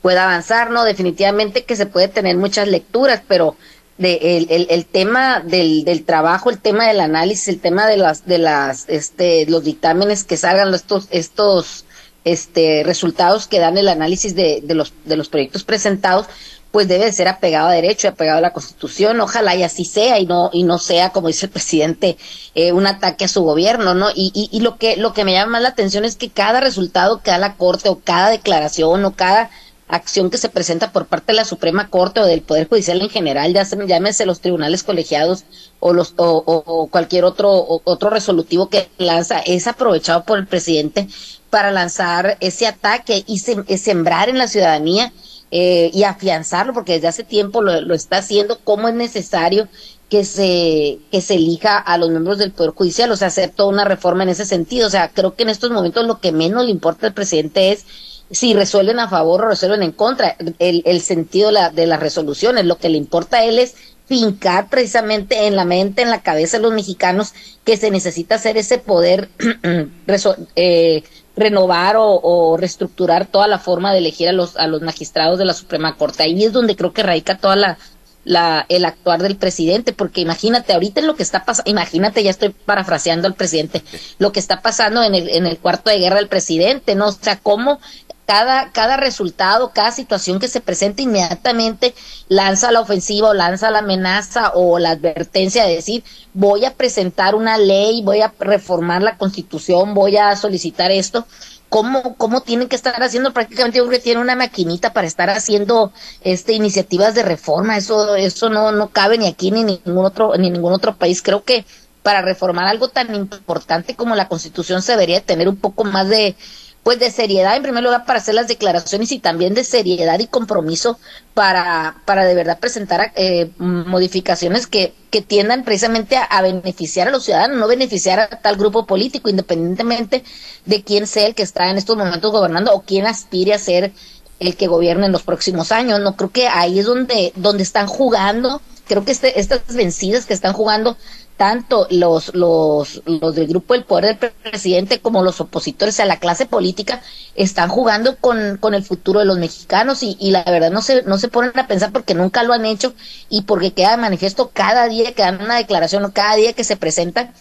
pueda 0.00 0.24
avanzar, 0.24 0.70
¿no? 0.70 0.84
Definitivamente 0.84 1.64
que 1.64 1.76
se 1.76 1.86
puede 1.86 2.08
tener 2.08 2.36
muchas 2.36 2.68
lecturas, 2.68 3.22
pero 3.26 3.56
de 3.98 4.38
el, 4.38 4.66
el, 4.70 4.86
tema 4.86 5.40
del, 5.40 5.84
del, 5.84 6.04
trabajo, 6.04 6.50
el 6.50 6.58
tema 6.58 6.88
del 6.88 7.00
análisis, 7.00 7.48
el 7.48 7.60
tema 7.60 7.86
de 7.86 7.96
las 7.96 8.26
de 8.26 8.38
las 8.38 8.88
este 8.88 9.46
los 9.46 9.62
dictámenes 9.62 10.24
que 10.24 10.36
salgan 10.36 10.74
estos 10.74 11.06
estos 11.10 11.84
este 12.24 12.82
resultados 12.84 13.46
que 13.46 13.60
dan 13.60 13.78
el 13.78 13.88
análisis 13.88 14.34
de, 14.34 14.60
de 14.62 14.74
los 14.74 14.92
de 15.04 15.16
los 15.16 15.28
proyectos 15.28 15.62
presentados, 15.62 16.26
pues 16.72 16.88
debe 16.88 17.12
ser 17.12 17.28
apegado 17.28 17.68
a 17.68 17.72
derecho, 17.72 18.08
apegado 18.08 18.38
a 18.38 18.40
la 18.40 18.52
Constitución, 18.52 19.20
ojalá 19.20 19.54
y 19.54 19.62
así 19.62 19.84
sea 19.84 20.18
y 20.18 20.26
no 20.26 20.50
y 20.52 20.64
no 20.64 20.78
sea 20.78 21.10
como 21.10 21.28
dice 21.28 21.46
el 21.46 21.52
presidente 21.52 22.16
eh, 22.56 22.72
un 22.72 22.88
ataque 22.88 23.26
a 23.26 23.28
su 23.28 23.44
gobierno, 23.44 23.94
¿no? 23.94 24.10
Y, 24.10 24.32
y, 24.34 24.48
y 24.50 24.60
lo 24.60 24.76
que 24.76 24.96
lo 24.96 25.12
que 25.12 25.24
me 25.24 25.34
llama 25.34 25.52
más 25.52 25.62
la 25.62 25.68
atención 25.68 26.04
es 26.04 26.16
que 26.16 26.30
cada 26.30 26.58
resultado 26.58 27.22
que 27.22 27.30
da 27.30 27.38
la 27.38 27.54
Corte 27.54 27.88
o 27.90 28.00
cada 28.00 28.30
declaración 28.30 29.04
o 29.04 29.14
cada 29.14 29.50
acción 29.88 30.30
que 30.30 30.38
se 30.38 30.48
presenta 30.48 30.92
por 30.92 31.06
parte 31.06 31.32
de 31.32 31.36
la 31.36 31.44
Suprema 31.44 31.88
Corte 31.90 32.20
o 32.20 32.26
del 32.26 32.42
Poder 32.42 32.68
Judicial 32.68 33.00
en 33.00 33.10
general, 33.10 33.52
ya 33.52 33.64
se, 33.64 33.76
llámese 33.86 34.26
los 34.26 34.40
tribunales 34.40 34.82
colegiados 34.82 35.44
o 35.80 35.92
los 35.92 36.14
o, 36.16 36.88
cualquier 36.90 37.24
otro 37.24 37.80
otro 37.84 38.10
resolutivo 38.10 38.68
que 38.68 38.88
lanza, 38.98 39.40
es 39.40 39.66
aprovechado 39.66 40.24
por 40.24 40.38
el 40.38 40.46
presidente 40.46 41.08
para 41.50 41.70
lanzar 41.70 42.36
ese 42.40 42.66
ataque 42.66 43.24
y 43.26 43.38
sembrar 43.38 44.28
en 44.28 44.38
la 44.38 44.48
ciudadanía 44.48 45.12
eh, 45.50 45.90
y 45.92 46.02
afianzarlo, 46.02 46.72
porque 46.72 46.94
desde 46.94 47.06
hace 47.06 47.22
tiempo 47.22 47.62
lo, 47.62 47.80
lo 47.80 47.94
está 47.94 48.18
haciendo, 48.18 48.58
cómo 48.64 48.88
es 48.88 48.94
necesario 48.94 49.68
que 50.08 50.24
se, 50.24 50.98
que 51.10 51.20
se 51.20 51.34
elija 51.34 51.78
a 51.78 51.98
los 51.98 52.10
miembros 52.10 52.38
del 52.38 52.52
Poder 52.52 52.72
Judicial, 52.72 53.10
o 53.10 53.16
sea, 53.16 53.28
hacer 53.28 53.50
toda 53.50 53.68
una 53.68 53.84
reforma 53.84 54.22
en 54.22 54.28
ese 54.30 54.44
sentido. 54.46 54.86
O 54.86 54.90
sea, 54.90 55.08
creo 55.08 55.34
que 55.34 55.42
en 55.44 55.48
estos 55.48 55.70
momentos 55.70 56.06
lo 56.06 56.20
que 56.20 56.32
menos 56.32 56.64
le 56.64 56.70
importa 56.70 57.06
al 57.06 57.14
presidente 57.14 57.72
es 57.72 57.84
si 58.30 58.54
resuelven 58.54 58.98
a 58.98 59.08
favor 59.08 59.42
o 59.42 59.48
resuelven 59.48 59.82
en 59.82 59.92
contra. 59.92 60.36
El, 60.58 60.82
el 60.84 61.00
sentido 61.00 61.48
de, 61.48 61.52
la, 61.52 61.70
de 61.70 61.86
las 61.86 62.00
resoluciones, 62.00 62.64
lo 62.64 62.78
que 62.78 62.88
le 62.88 62.98
importa 62.98 63.38
a 63.38 63.44
él 63.44 63.58
es 63.58 63.74
fincar 64.06 64.68
precisamente 64.68 65.46
en 65.46 65.56
la 65.56 65.64
mente, 65.64 66.02
en 66.02 66.10
la 66.10 66.22
cabeza 66.22 66.58
de 66.58 66.62
los 66.62 66.72
mexicanos 66.72 67.32
que 67.64 67.76
se 67.76 67.90
necesita 67.90 68.34
hacer 68.34 68.56
ese 68.56 68.78
poder 68.78 69.30
eh, 70.56 71.02
renovar 71.36 71.96
o, 71.98 72.56
reestructurar 72.58 73.26
toda 73.26 73.48
la 73.48 73.58
forma 73.58 73.92
de 73.92 73.98
elegir 73.98 74.28
a 74.28 74.32
los, 74.32 74.56
a 74.56 74.66
los 74.66 74.82
magistrados 74.82 75.38
de 75.38 75.44
la 75.44 75.54
Suprema 75.54 75.96
Corte. 75.96 76.22
Ahí 76.22 76.44
es 76.44 76.52
donde 76.52 76.76
creo 76.76 76.92
que 76.92 77.02
radica 77.02 77.38
toda 77.38 77.56
la, 77.56 77.78
la, 78.24 78.66
el 78.68 78.84
actuar 78.84 79.22
del 79.22 79.36
presidente, 79.36 79.92
porque 79.92 80.20
imagínate, 80.20 80.72
ahorita 80.72 81.00
en 81.00 81.06
lo 81.06 81.16
que 81.16 81.22
está 81.22 81.44
pasando, 81.44 81.70
imagínate, 81.70 82.22
ya 82.22 82.30
estoy 82.30 82.50
parafraseando 82.50 83.26
al 83.26 83.34
presidente, 83.34 83.82
lo 84.18 84.32
que 84.32 84.40
está 84.40 84.62
pasando 84.62 85.02
en 85.02 85.14
el, 85.14 85.28
en 85.28 85.46
el 85.46 85.58
cuarto 85.58 85.90
de 85.90 85.98
guerra 85.98 86.16
del 86.16 86.28
presidente, 86.28 86.94
¿no? 86.94 87.08
O 87.08 87.12
sea, 87.12 87.38
cómo 87.38 87.80
cada, 88.26 88.70
cada 88.72 88.96
resultado, 88.96 89.72
cada 89.74 89.92
situación 89.92 90.38
que 90.38 90.48
se 90.48 90.60
presenta 90.60 91.02
inmediatamente 91.02 91.94
lanza 92.28 92.72
la 92.72 92.80
ofensiva 92.80 93.30
o 93.30 93.34
lanza 93.34 93.70
la 93.70 93.80
amenaza 93.80 94.52
o 94.54 94.78
la 94.78 94.90
advertencia 94.90 95.64
de 95.64 95.74
decir 95.74 96.04
voy 96.32 96.64
a 96.64 96.74
presentar 96.74 97.34
una 97.34 97.56
ley, 97.56 98.02
voy 98.02 98.20
a 98.20 98.32
reformar 98.38 99.02
la 99.02 99.16
constitución, 99.16 99.94
voy 99.94 100.16
a 100.16 100.36
solicitar 100.36 100.90
esto. 100.90 101.26
¿Cómo, 101.68 102.14
cómo 102.16 102.42
tienen 102.42 102.68
que 102.68 102.76
estar 102.76 103.02
haciendo? 103.02 103.32
Prácticamente 103.32 103.78
yo 103.78 103.88
que 103.88 103.98
tiene 103.98 104.20
una 104.20 104.36
maquinita 104.36 104.92
para 104.92 105.08
estar 105.08 105.28
haciendo 105.30 105.92
este 106.20 106.52
iniciativas 106.52 107.14
de 107.14 107.24
reforma. 107.24 107.76
Eso, 107.76 108.14
eso 108.14 108.48
no, 108.48 108.70
no 108.70 108.90
cabe 108.90 109.18
ni 109.18 109.26
aquí 109.26 109.50
ni 109.50 109.60
en 109.60 109.66
ningún 109.84 110.04
otro, 110.04 110.36
ni 110.36 110.48
en 110.48 110.52
ningún 110.52 110.72
otro 110.72 110.94
país. 110.96 111.20
Creo 111.20 111.42
que 111.42 111.64
para 112.04 112.22
reformar 112.22 112.66
algo 112.66 112.88
tan 112.88 113.14
importante 113.14 113.96
como 113.96 114.14
la 114.14 114.28
Constitución 114.28 114.82
se 114.82 114.92
debería 114.92 115.22
tener 115.22 115.48
un 115.48 115.56
poco 115.56 115.84
más 115.84 116.08
de 116.08 116.36
pues 116.84 116.98
de 116.98 117.10
seriedad 117.10 117.56
en 117.56 117.62
primer 117.62 117.82
lugar 117.82 118.04
para 118.04 118.18
hacer 118.18 118.34
las 118.34 118.46
declaraciones 118.46 119.10
y 119.10 119.18
también 119.18 119.54
de 119.54 119.64
seriedad 119.64 120.20
y 120.20 120.26
compromiso 120.26 120.98
para, 121.32 121.96
para 122.04 122.24
de 122.26 122.34
verdad 122.34 122.58
presentar 122.60 123.10
eh, 123.16 123.50
modificaciones 123.58 124.66
que, 124.66 124.92
que 125.10 125.22
tiendan 125.22 125.64
precisamente 125.64 126.16
a, 126.16 126.42
beneficiar 126.42 127.08
a 127.08 127.10
los 127.10 127.24
ciudadanos, 127.24 127.56
no 127.56 127.66
beneficiar 127.66 128.20
a 128.20 128.28
tal 128.28 128.56
grupo 128.56 128.84
político, 128.84 129.30
independientemente 129.30 130.24
de 130.66 130.84
quién 130.84 131.06
sea 131.06 131.26
el 131.26 131.34
que 131.34 131.42
está 131.42 131.70
en 131.70 131.78
estos 131.78 131.96
momentos 131.96 132.30
gobernando 132.30 132.74
o 132.74 132.82
quién 132.82 133.06
aspire 133.06 133.54
a 133.54 133.58
ser 133.58 133.92
el 134.38 134.54
que 134.54 134.66
gobierne 134.66 135.06
en 135.06 135.12
los 135.12 135.22
próximos 135.22 135.72
años. 135.72 136.00
No 136.00 136.16
creo 136.16 136.30
que 136.32 136.48
ahí 136.48 136.80
es 136.80 136.84
donde, 136.84 137.32
donde 137.34 137.62
están 137.62 137.86
jugando, 137.86 138.60
creo 138.86 139.06
que 139.06 139.12
este, 139.12 139.40
estas 139.40 139.62
vencidas 139.74 140.26
que 140.26 140.34
están 140.34 140.52
jugando 140.52 140.98
tanto 141.36 141.86
los, 141.90 142.34
los, 142.34 143.02
los 143.06 143.34
del 143.34 143.48
grupo 143.48 143.74
del 143.74 143.84
poder 143.84 144.18
del 144.18 144.30
presidente 144.30 145.00
como 145.00 145.22
los 145.22 145.40
opositores 145.40 145.98
a 145.98 146.04
la 146.04 146.18
clase 146.18 146.46
política 146.46 147.02
están 147.34 147.68
jugando 147.68 148.16
con, 148.16 148.58
con 148.58 148.74
el 148.74 148.84
futuro 148.84 149.20
de 149.20 149.26
los 149.26 149.38
mexicanos 149.38 150.02
y, 150.02 150.16
y, 150.20 150.30
la 150.30 150.44
verdad 150.44 150.70
no 150.70 150.80
se, 150.80 151.02
no 151.02 151.18
se 151.18 151.28
ponen 151.28 151.58
a 151.58 151.66
pensar 151.66 151.90
porque 151.90 152.14
nunca 152.14 152.44
lo 152.44 152.52
han 152.52 152.64
hecho 152.64 152.94
y 153.28 153.42
porque 153.42 153.72
queda 153.72 153.92
de 153.92 153.96
manifiesto 153.96 154.50
cada 154.52 154.88
día 154.88 155.12
que 155.12 155.22
dan 155.22 155.42
una 155.42 155.56
declaración 155.56 156.04
o 156.04 156.12
cada 156.12 156.36
día 156.36 156.52
que 156.52 156.62
se 156.62 156.76
presentan 156.76 157.32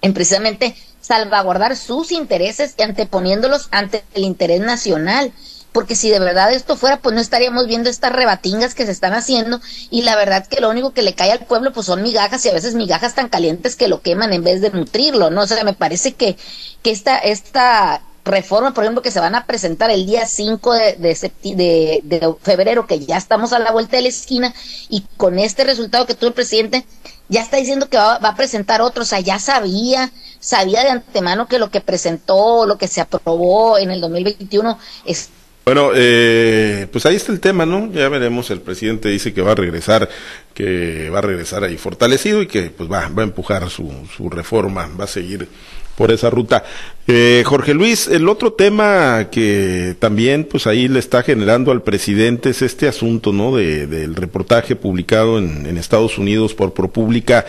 en 0.00 0.14
precisamente 0.14 0.74
salvaguardar 1.00 1.76
sus 1.76 2.10
intereses 2.10 2.74
y 2.78 2.82
anteponiéndolos 2.82 3.68
ante 3.70 4.02
el 4.14 4.24
interés 4.24 4.60
nacional 4.60 5.32
porque 5.74 5.96
si 5.96 6.08
de 6.08 6.20
verdad 6.20 6.52
esto 6.52 6.76
fuera, 6.76 7.00
pues 7.00 7.16
no 7.16 7.20
estaríamos 7.20 7.66
viendo 7.66 7.90
estas 7.90 8.12
rebatingas 8.12 8.76
que 8.76 8.86
se 8.86 8.92
están 8.92 9.12
haciendo 9.12 9.60
y 9.90 10.02
la 10.02 10.14
verdad 10.14 10.46
que 10.46 10.60
lo 10.60 10.70
único 10.70 10.92
que 10.92 11.02
le 11.02 11.14
cae 11.14 11.32
al 11.32 11.40
pueblo 11.46 11.72
pues 11.72 11.86
son 11.86 12.00
migajas 12.00 12.46
y 12.46 12.48
a 12.48 12.54
veces 12.54 12.76
migajas 12.76 13.16
tan 13.16 13.28
calientes 13.28 13.74
que 13.74 13.88
lo 13.88 14.00
queman 14.00 14.32
en 14.32 14.44
vez 14.44 14.60
de 14.60 14.70
nutrirlo, 14.70 15.30
¿no? 15.30 15.42
O 15.42 15.46
sea, 15.48 15.64
me 15.64 15.74
parece 15.74 16.12
que, 16.12 16.36
que 16.82 16.92
esta, 16.92 17.18
esta 17.18 18.02
reforma, 18.24 18.72
por 18.72 18.84
ejemplo, 18.84 19.02
que 19.02 19.10
se 19.10 19.18
van 19.18 19.34
a 19.34 19.46
presentar 19.46 19.90
el 19.90 20.06
día 20.06 20.28
5 20.28 20.74
de, 20.74 20.96
de, 21.42 22.34
febrero, 22.40 22.86
que 22.86 23.00
ya 23.00 23.16
estamos 23.16 23.52
a 23.52 23.58
la 23.58 23.72
vuelta 23.72 23.96
de 23.96 24.04
la 24.04 24.08
esquina, 24.10 24.54
y 24.88 25.04
con 25.16 25.40
este 25.40 25.64
resultado 25.64 26.06
que 26.06 26.14
tuvo 26.14 26.28
el 26.28 26.34
presidente, 26.34 26.86
ya 27.28 27.42
está 27.42 27.56
diciendo 27.56 27.88
que 27.88 27.96
va, 27.96 28.18
va, 28.18 28.28
a 28.28 28.36
presentar 28.36 28.80
otro, 28.80 29.02
o 29.02 29.06
sea, 29.06 29.18
ya 29.18 29.40
sabía, 29.40 30.12
sabía 30.38 30.84
de 30.84 30.90
antemano 30.90 31.48
que 31.48 31.58
lo 31.58 31.70
que 31.72 31.80
presentó, 31.80 32.64
lo 32.64 32.78
que 32.78 32.86
se 32.86 33.00
aprobó 33.00 33.76
en 33.76 33.90
el 33.90 34.00
2021 34.00 34.78
es 35.04 35.30
bueno, 35.64 35.90
eh, 35.94 36.86
pues 36.92 37.06
ahí 37.06 37.16
está 37.16 37.32
el 37.32 37.40
tema, 37.40 37.64
¿no? 37.64 37.90
Ya 37.92 38.08
veremos, 38.08 38.50
el 38.50 38.60
presidente 38.60 39.08
dice 39.08 39.32
que 39.32 39.42
va 39.42 39.52
a 39.52 39.54
regresar, 39.54 40.08
que 40.52 41.08
va 41.10 41.18
a 41.18 41.22
regresar 41.22 41.64
ahí 41.64 41.76
fortalecido 41.76 42.42
y 42.42 42.46
que 42.46 42.70
pues 42.70 42.90
va, 42.90 43.08
va 43.08 43.22
a 43.22 43.26
empujar 43.26 43.68
su, 43.70 43.92
su 44.14 44.28
reforma, 44.28 44.88
va 44.98 45.04
a 45.04 45.08
seguir 45.08 45.48
por 45.96 46.10
esa 46.12 46.30
ruta. 46.30 46.64
Eh, 47.06 47.42
Jorge 47.44 47.74
Luis, 47.74 48.08
el 48.08 48.30
otro 48.30 48.54
tema 48.54 49.28
que 49.30 49.94
también 49.98 50.44
pues 50.44 50.66
ahí 50.66 50.88
le 50.88 50.98
está 50.98 51.22
generando 51.22 51.70
al 51.70 51.82
presidente 51.82 52.48
es 52.48 52.62
este 52.62 52.88
asunto, 52.88 53.30
¿no? 53.30 53.54
De, 53.54 53.86
del 53.86 54.14
reportaje 54.14 54.74
publicado 54.74 55.38
en, 55.38 55.74
Estados 55.76 56.16
Unidos 56.16 56.54
por 56.54 56.72
ProPublica, 56.72 57.44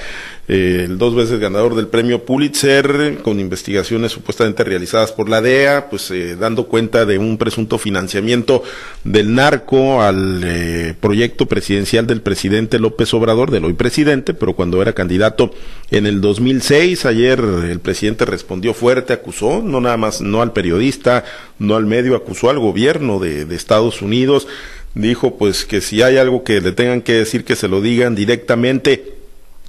eh, 0.50 0.82
el 0.86 0.98
dos 0.98 1.16
veces 1.16 1.40
ganador 1.40 1.74
del 1.76 1.88
premio 1.88 2.26
Pulitzer, 2.26 3.20
con 3.24 3.40
investigaciones 3.40 4.12
supuestamente 4.12 4.66
realizadas 4.66 5.14
por 5.14 5.30
la 5.30 5.42
DEA, 5.42 5.90
pues 5.90 6.12
eh, 6.12 6.36
dando 6.36 6.68
cuenta 6.68 7.06
de 7.06 7.18
un 7.18 7.38
presunto 7.38 7.78
financiamiento 7.78 8.62
del 9.06 9.34
narco 9.34 10.02
al 10.02 10.42
eh, 10.44 10.96
proyecto 11.00 11.46
presidencial 11.46 12.08
del 12.08 12.22
presidente 12.22 12.78
López 12.78 13.14
Obrador, 13.14 13.52
del 13.52 13.64
hoy 13.64 13.74
presidente, 13.74 14.34
pero 14.34 14.54
cuando 14.54 14.82
era 14.82 14.92
candidato 14.92 15.52
en 15.92 16.08
el 16.08 16.20
2006, 16.20 17.06
ayer 17.06 17.40
el 17.40 17.80
presidente 17.80 18.26
respondió 18.26 18.74
fuerte, 18.74 19.14
acusó 19.14 19.45
no 19.64 19.82
nada 19.82 19.98
más, 19.98 20.22
no 20.22 20.42
al 20.42 20.54
periodista, 20.54 21.24
no 21.60 21.76
al 21.76 21.86
medio, 21.86 22.16
acusó 22.16 22.50
al 22.50 22.60
gobierno 22.60 23.20
de, 23.20 23.44
Estados 23.56 24.02
Unidos, 24.02 24.48
dijo 24.94 25.38
pues 25.38 25.66
que 25.66 25.82
si 25.82 26.02
hay 26.02 26.18
algo 26.18 26.44
que 26.44 26.62
le 26.62 26.72
tengan 26.72 27.02
que 27.02 27.14
decir 27.14 27.44
que 27.46 27.56
se 27.56 27.68
lo 27.68 27.82
digan 27.82 28.16
directamente 28.16 29.15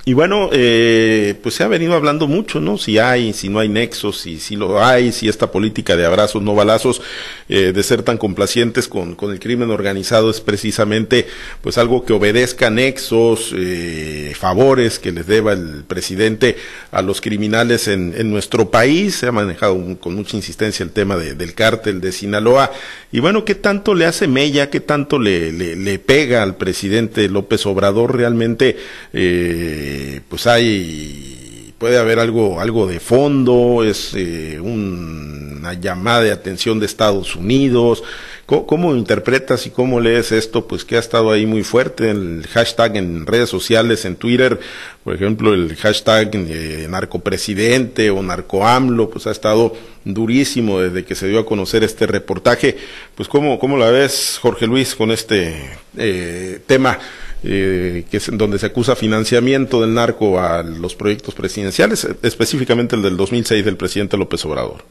y 0.08 0.12
bueno, 0.12 0.50
eh, 0.52 1.34
pues 1.42 1.56
se 1.56 1.64
ha 1.64 1.66
venido 1.66 1.94
hablando 1.94 2.28
mucho, 2.28 2.60
¿no? 2.60 2.78
Si 2.78 2.96
hay, 2.96 3.32
si 3.32 3.48
no 3.48 3.58
hay 3.58 3.68
nexos, 3.68 4.20
si, 4.20 4.38
si 4.38 4.54
lo 4.54 4.80
hay, 4.84 5.10
si 5.10 5.28
esta 5.28 5.50
política 5.50 5.96
de 5.96 6.06
abrazos, 6.06 6.44
no 6.44 6.54
balazos, 6.54 7.02
eh, 7.48 7.72
de 7.72 7.82
ser 7.82 8.04
tan 8.04 8.16
complacientes 8.16 8.86
con, 8.86 9.16
con 9.16 9.32
el 9.32 9.40
crimen 9.40 9.68
organizado 9.72 10.30
es 10.30 10.40
precisamente 10.40 11.26
pues 11.60 11.76
algo 11.76 12.04
que 12.04 12.12
obedezca 12.12 12.70
nexos, 12.70 13.52
eh, 13.56 14.32
favores 14.38 15.00
que 15.00 15.10
les 15.10 15.26
deba 15.26 15.54
el 15.54 15.82
presidente 15.82 16.56
a 16.92 17.02
los 17.02 17.20
criminales 17.20 17.88
en, 17.88 18.14
en 18.16 18.30
nuestro 18.30 18.70
país. 18.70 19.16
Se 19.16 19.26
ha 19.26 19.32
manejado 19.32 19.98
con 19.98 20.14
mucha 20.14 20.36
insistencia 20.36 20.84
el 20.84 20.90
tema 20.90 21.16
de, 21.16 21.34
del 21.34 21.52
cártel 21.54 22.00
de 22.00 22.12
Sinaloa. 22.12 22.70
Y 23.10 23.18
bueno, 23.18 23.44
¿qué 23.44 23.56
tanto 23.56 23.92
le 23.96 24.04
hace 24.04 24.28
mella, 24.28 24.70
qué 24.70 24.78
tanto 24.78 25.18
le, 25.18 25.50
le, 25.50 25.75
le 25.75 25.98
pega 25.98 26.44
al 26.44 26.54
presidente 26.54 27.28
López 27.28 27.66
Obrador 27.66 28.16
realmente? 28.16 28.76
Eh, 29.12 29.94
pues 30.29 30.47
hay 30.47 31.75
puede 31.79 31.99
haber 31.99 32.19
algo 32.19 32.61
algo 32.61 32.87
de 32.87 33.00
fondo 33.00 33.85
es 33.85 34.12
eh, 34.15 34.59
una 34.61 35.75
llamada 35.75 36.23
de 36.23 36.33
atención 36.33 36.81
de 36.81 36.87
Estados 36.87 37.37
Unidos 37.37 38.03
¿Cómo, 38.47 38.95
interpretas 38.95 39.67
y 39.67 39.71
cómo 39.71 39.99
lees 39.99 40.31
esto? 40.31 40.69
Pues 40.69 40.85
que 40.85 40.95
ha 40.95 41.00
estado 41.00 41.33
ahí 41.33 41.47
muy 41.47 41.65
fuerte 41.65 42.11
el 42.11 42.47
hashtag 42.49 42.97
en 42.97 43.26
redes 43.26 43.50
sociales, 43.50 44.05
en 44.05 44.15
Twitter, 44.15 44.61
por 45.03 45.17
ejemplo, 45.17 45.53
el 45.53 45.75
hashtag 45.75 46.31
eh, 46.33 46.87
narcopresidente 46.88 48.09
o 48.11 48.23
narcoamlo, 48.23 49.11
pues 49.11 49.26
ha 49.26 49.33
estado 49.33 49.75
durísimo 50.05 50.79
desde 50.79 51.05
que 51.05 51.17
se 51.17 51.26
dio 51.26 51.41
a 51.41 51.45
conocer 51.45 51.83
este 51.83 52.07
reportaje. 52.07 52.76
Pues 53.17 53.29
cómo, 53.29 53.59
cómo 53.59 53.76
la 53.76 53.91
ves, 53.91 54.38
Jorge 54.41 54.69
Luis, 54.69 54.95
con 54.95 55.11
este 55.11 55.69
eh, 55.97 56.61
tema? 56.69 57.00
Eh, 57.49 58.05
que 58.11 58.17
es 58.17 58.29
donde 58.33 58.59
se 58.59 58.67
acusa 58.67 58.97
financiamiento 58.97 59.81
del 59.81 59.95
narco 59.95 60.41
a 60.41 60.65
los 60.65 60.97
proyectos 60.97 61.33
presidenciales, 61.33 62.05
específicamente 62.23 62.97
el 62.97 63.03
del 63.03 63.17
2006 63.17 63.65
del 63.65 63.76
presidente 63.76 64.17
López 64.17 64.45
Obrador. 64.45 64.85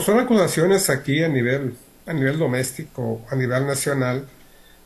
son 0.00 0.18
acusaciones 0.18 0.88
aquí 0.88 1.22
a 1.22 1.28
nivel, 1.28 1.74
a 2.06 2.14
nivel 2.14 2.38
doméstico, 2.38 3.20
a 3.30 3.36
nivel 3.36 3.66
nacional, 3.66 4.24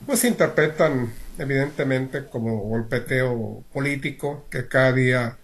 pues 0.06 0.18
se 0.18 0.28
interpretan 0.28 1.12
evidentemente 1.38 2.26
como 2.26 2.62
golpeteo 2.62 3.62
político 3.72 4.44
que 4.50 4.66
cada 4.66 4.92
día 4.92 5.36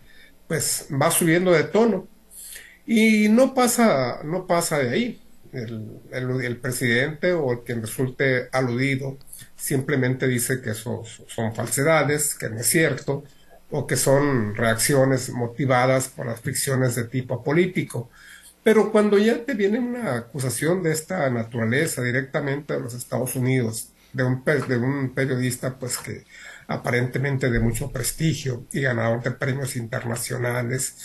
pues 0.49 0.88
va 0.90 1.12
subiendo 1.12 1.52
de 1.52 1.62
tono. 1.62 2.09
Y 2.85 3.28
no 3.28 3.54
pasa 3.54 4.23
no 4.25 4.49
pasa 4.49 4.78
de 4.78 4.90
ahí 4.90 5.24
el, 5.54 6.56
presidente 6.61 7.32
o 7.32 7.52
el 7.52 7.61
quien 7.61 7.80
resulte 7.80 8.49
aludido 8.52 9.18
simplemente 9.56 10.26
dice 10.26 10.61
que 10.61 10.70
eso 10.70 11.02
son 11.28 11.54
falsedades, 11.54 12.34
que 12.34 12.50
no 12.50 12.58
es 12.58 12.66
cierto, 12.66 13.25
o 13.70 13.87
que 13.87 13.96
son 13.96 14.54
reacciones 14.54 15.30
motivadas 15.30 16.08
por 16.08 16.26
las 16.26 16.40
ficciones 16.40 16.94
de 16.94 17.04
tipo 17.04 17.42
político. 17.42 18.11
Pero 18.62 18.92
cuando 18.92 19.18
ya 19.18 19.44
te 19.44 19.54
viene 19.54 19.78
una 19.78 20.16
acusación 20.16 20.82
de 20.82 20.92
esta 20.92 21.28
naturaleza 21.30 22.02
directamente 22.02 22.75
de 22.75 22.80
los 22.80 22.94
Estados 22.94 23.37
Unidos, 23.37 23.88
de 24.12 24.23
un, 24.25 24.44
de 24.44 24.76
un 24.76 25.14
periodista 25.14 25.78
pues 25.78 25.99
que 25.99 26.25
aparentemente 26.68 27.50
de 27.50 27.61
mucho 27.61 27.90
prestigio 27.90 28.64
y 28.73 28.82
ganador 28.82 29.23
de 29.23 29.32
premios 29.32 29.76
internacionales, 29.76 30.96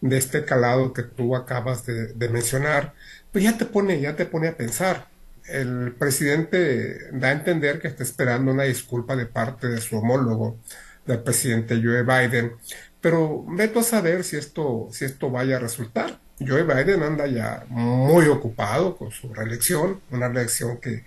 de 0.00 0.16
este 0.16 0.44
calado 0.44 0.92
que 0.92 1.02
tú 1.02 1.34
acabas 1.34 1.84
de 1.86 2.28
mencionar, 2.28 2.94
pues 3.32 3.44
ya 3.44 3.56
te 3.58 3.66
pone, 3.66 4.00
ya 4.00 4.16
te 4.16 4.26
pone 4.26 4.48
a 4.48 4.56
pensar 4.56 5.08
el 5.48 5.94
presidente 5.98 7.10
da 7.12 7.28
a 7.28 7.32
entender 7.32 7.80
que 7.80 7.88
está 7.88 8.02
esperando 8.02 8.52
una 8.52 8.64
disculpa 8.64 9.16
de 9.16 9.26
parte 9.26 9.68
de 9.68 9.80
su 9.80 9.96
homólogo, 9.98 10.58
del 11.06 11.22
presidente 11.22 11.80
Joe 11.82 12.02
Biden, 12.02 12.52
pero 13.00 13.44
veto 13.48 13.80
a 13.80 13.82
saber 13.82 14.24
si 14.24 14.36
esto, 14.36 14.88
si 14.92 15.04
esto 15.04 15.30
vaya 15.30 15.56
a 15.56 15.60
resultar. 15.60 16.20
Joe 16.38 16.62
Biden 16.62 17.02
anda 17.02 17.26
ya 17.26 17.64
muy 17.68 18.26
ocupado 18.26 18.96
con 18.96 19.10
su 19.10 19.32
reelección, 19.32 20.00
una 20.10 20.28
reelección 20.28 20.78
que, 20.78 21.04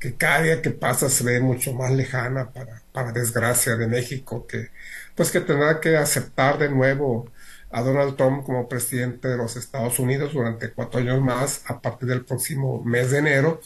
que 0.00 0.14
cada 0.14 0.42
día 0.42 0.62
que 0.62 0.70
pasa 0.70 1.08
se 1.10 1.24
ve 1.24 1.40
mucho 1.40 1.72
más 1.74 1.92
lejana 1.92 2.50
para, 2.52 2.82
para 2.92 3.12
desgracia 3.12 3.76
de 3.76 3.86
México, 3.86 4.46
que 4.46 4.70
pues 5.14 5.30
que 5.30 5.40
tendrá 5.40 5.80
que 5.80 5.96
aceptar 5.96 6.58
de 6.58 6.70
nuevo 6.70 7.30
a 7.70 7.82
Donald 7.82 8.16
Trump 8.16 8.44
como 8.44 8.68
presidente 8.68 9.28
de 9.28 9.36
los 9.36 9.56
Estados 9.56 9.98
Unidos 9.98 10.32
durante 10.32 10.70
cuatro 10.70 11.00
años 11.00 11.20
más 11.20 11.62
a 11.66 11.80
partir 11.80 12.08
del 12.08 12.24
próximo 12.24 12.82
mes 12.84 13.10
de 13.10 13.18
enero. 13.18 13.60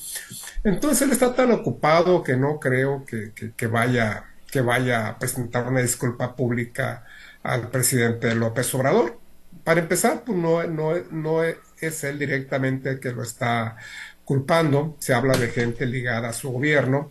Entonces 0.65 1.03
él 1.03 1.13
está 1.13 1.35
tan 1.35 1.53
ocupado 1.53 2.23
que 2.23 2.37
no 2.37 2.59
creo 2.59 3.05
que, 3.05 3.33
que, 3.33 3.67
vaya, 3.67 4.25
que 4.51 4.61
vaya 4.61 5.09
a 5.09 5.19
presentar 5.19 5.69
una 5.69 5.81
disculpa 5.81 6.35
pública 6.35 7.05
al 7.43 7.69
presidente 7.69 8.35
López 8.35 8.75
Obrador. 8.75 9.19
Para 9.65 9.81
empezar, 9.81 10.25
pues 10.25 10.37
no, 10.37 10.65
no, 10.65 10.95
no 11.11 11.45
es 11.45 12.05
él 12.05 12.19
directamente 12.19 12.99
que 12.99 13.13
lo 13.13 13.23
está 13.23 13.77
culpando, 14.25 14.97
se 14.99 15.15
habla 15.15 15.37
de 15.37 15.49
gente 15.49 15.87
ligada 15.87 16.31
a 16.31 16.33
su 16.33 16.51
gobierno, 16.51 17.11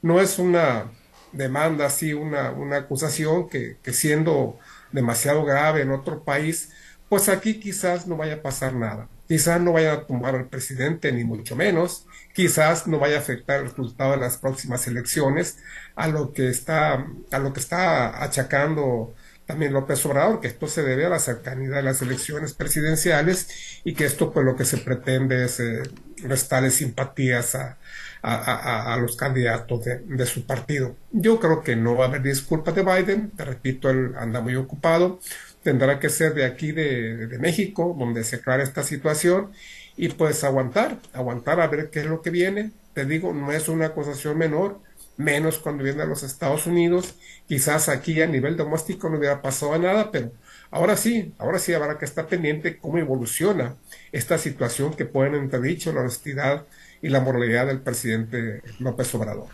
no 0.00 0.20
es 0.20 0.38
una 0.38 0.90
demanda 1.32 1.86
así, 1.86 2.12
una, 2.14 2.50
una 2.50 2.76
acusación 2.78 3.48
que, 3.48 3.76
que 3.82 3.92
siendo 3.92 4.58
demasiado 4.92 5.44
grave 5.44 5.82
en 5.82 5.90
otro 5.90 6.22
país, 6.24 6.70
pues 7.08 7.28
aquí 7.28 7.60
quizás 7.60 8.06
no 8.06 8.16
vaya 8.16 8.34
a 8.34 8.42
pasar 8.42 8.74
nada. 8.74 9.08
Quizás 9.28 9.60
no 9.60 9.72
vaya 9.72 9.92
a 9.92 10.06
tumbar 10.06 10.34
al 10.34 10.48
presidente, 10.48 11.12
ni 11.12 11.24
mucho 11.24 11.56
menos. 11.56 12.06
Quizás 12.34 12.86
no 12.86 12.98
vaya 12.98 13.16
a 13.16 13.20
afectar 13.20 13.60
el 13.60 13.68
resultado 13.68 14.12
de 14.12 14.18
las 14.18 14.36
próximas 14.36 14.86
elecciones, 14.86 15.58
a 15.96 16.08
lo 16.08 16.32
que 16.32 16.48
está, 16.48 17.06
a 17.30 17.38
lo 17.38 17.52
que 17.52 17.60
está 17.60 18.22
achacando 18.22 19.14
también 19.46 19.72
López 19.72 20.04
Obrador, 20.06 20.40
que 20.40 20.48
esto 20.48 20.66
se 20.66 20.82
debe 20.82 21.06
a 21.06 21.08
la 21.08 21.18
cercanía 21.18 21.70
de 21.70 21.82
las 21.82 22.00
elecciones 22.02 22.54
presidenciales 22.54 23.80
y 23.84 23.94
que 23.94 24.04
esto 24.04 24.32
pues 24.32 24.46
lo 24.46 24.56
que 24.56 24.64
se 24.64 24.78
pretende 24.78 25.44
es 25.44 25.60
eh, 25.60 25.82
restarle 26.22 26.70
simpatías 26.70 27.54
a, 27.54 27.78
a, 28.22 28.94
a, 28.94 28.96
los 28.98 29.16
candidatos 29.16 29.84
de, 29.84 29.98
de, 29.98 30.26
su 30.26 30.46
partido. 30.46 30.96
Yo 31.10 31.40
creo 31.40 31.62
que 31.62 31.74
no 31.74 31.96
va 31.96 32.04
a 32.04 32.08
haber 32.08 32.22
disculpas 32.22 32.74
de 32.74 32.82
Biden, 32.82 33.30
te 33.30 33.44
repito, 33.44 33.90
él 33.90 34.12
anda 34.16 34.40
muy 34.40 34.54
ocupado, 34.54 35.18
tendrá 35.62 35.98
que 35.98 36.08
ser 36.08 36.34
de 36.34 36.44
aquí 36.44 36.72
de, 36.72 37.26
de 37.26 37.38
México, 37.38 37.96
donde 37.98 38.22
se 38.24 38.36
aclara 38.36 38.62
esta 38.62 38.82
situación, 38.84 39.50
y 39.96 40.08
pues 40.08 40.44
aguantar, 40.44 40.98
aguantar 41.12 41.60
a 41.60 41.66
ver 41.66 41.90
qué 41.90 42.00
es 42.00 42.06
lo 42.06 42.22
que 42.22 42.30
viene. 42.30 42.72
Te 42.94 43.04
digo, 43.04 43.32
no 43.32 43.52
es 43.52 43.68
una 43.68 43.86
acusación 43.86 44.38
menor, 44.38 44.80
menos 45.16 45.58
cuando 45.58 45.84
viene 45.84 46.02
a 46.02 46.06
los 46.06 46.22
Estados 46.22 46.66
Unidos. 46.66 47.14
Quizás 47.46 47.88
aquí 47.88 48.20
a 48.22 48.26
nivel 48.26 48.56
doméstico 48.56 49.08
no 49.08 49.18
hubiera 49.18 49.42
pasado 49.42 49.78
nada, 49.78 50.10
pero 50.10 50.32
ahora 50.70 50.96
sí, 50.96 51.34
ahora 51.38 51.58
sí 51.58 51.72
habrá 51.74 51.98
que 51.98 52.04
estar 52.04 52.26
pendiente 52.26 52.78
cómo 52.78 52.98
evoluciona 52.98 53.76
esta 54.12 54.38
situación 54.38 54.94
que 54.94 55.04
pueden 55.04 55.34
entredicho 55.34 55.92
la 55.92 56.00
honestidad 56.00 56.66
y 57.02 57.08
la 57.08 57.20
moralidad 57.20 57.66
del 57.66 57.80
presidente 57.80 58.62
López 58.78 59.14
Obrador. 59.14 59.48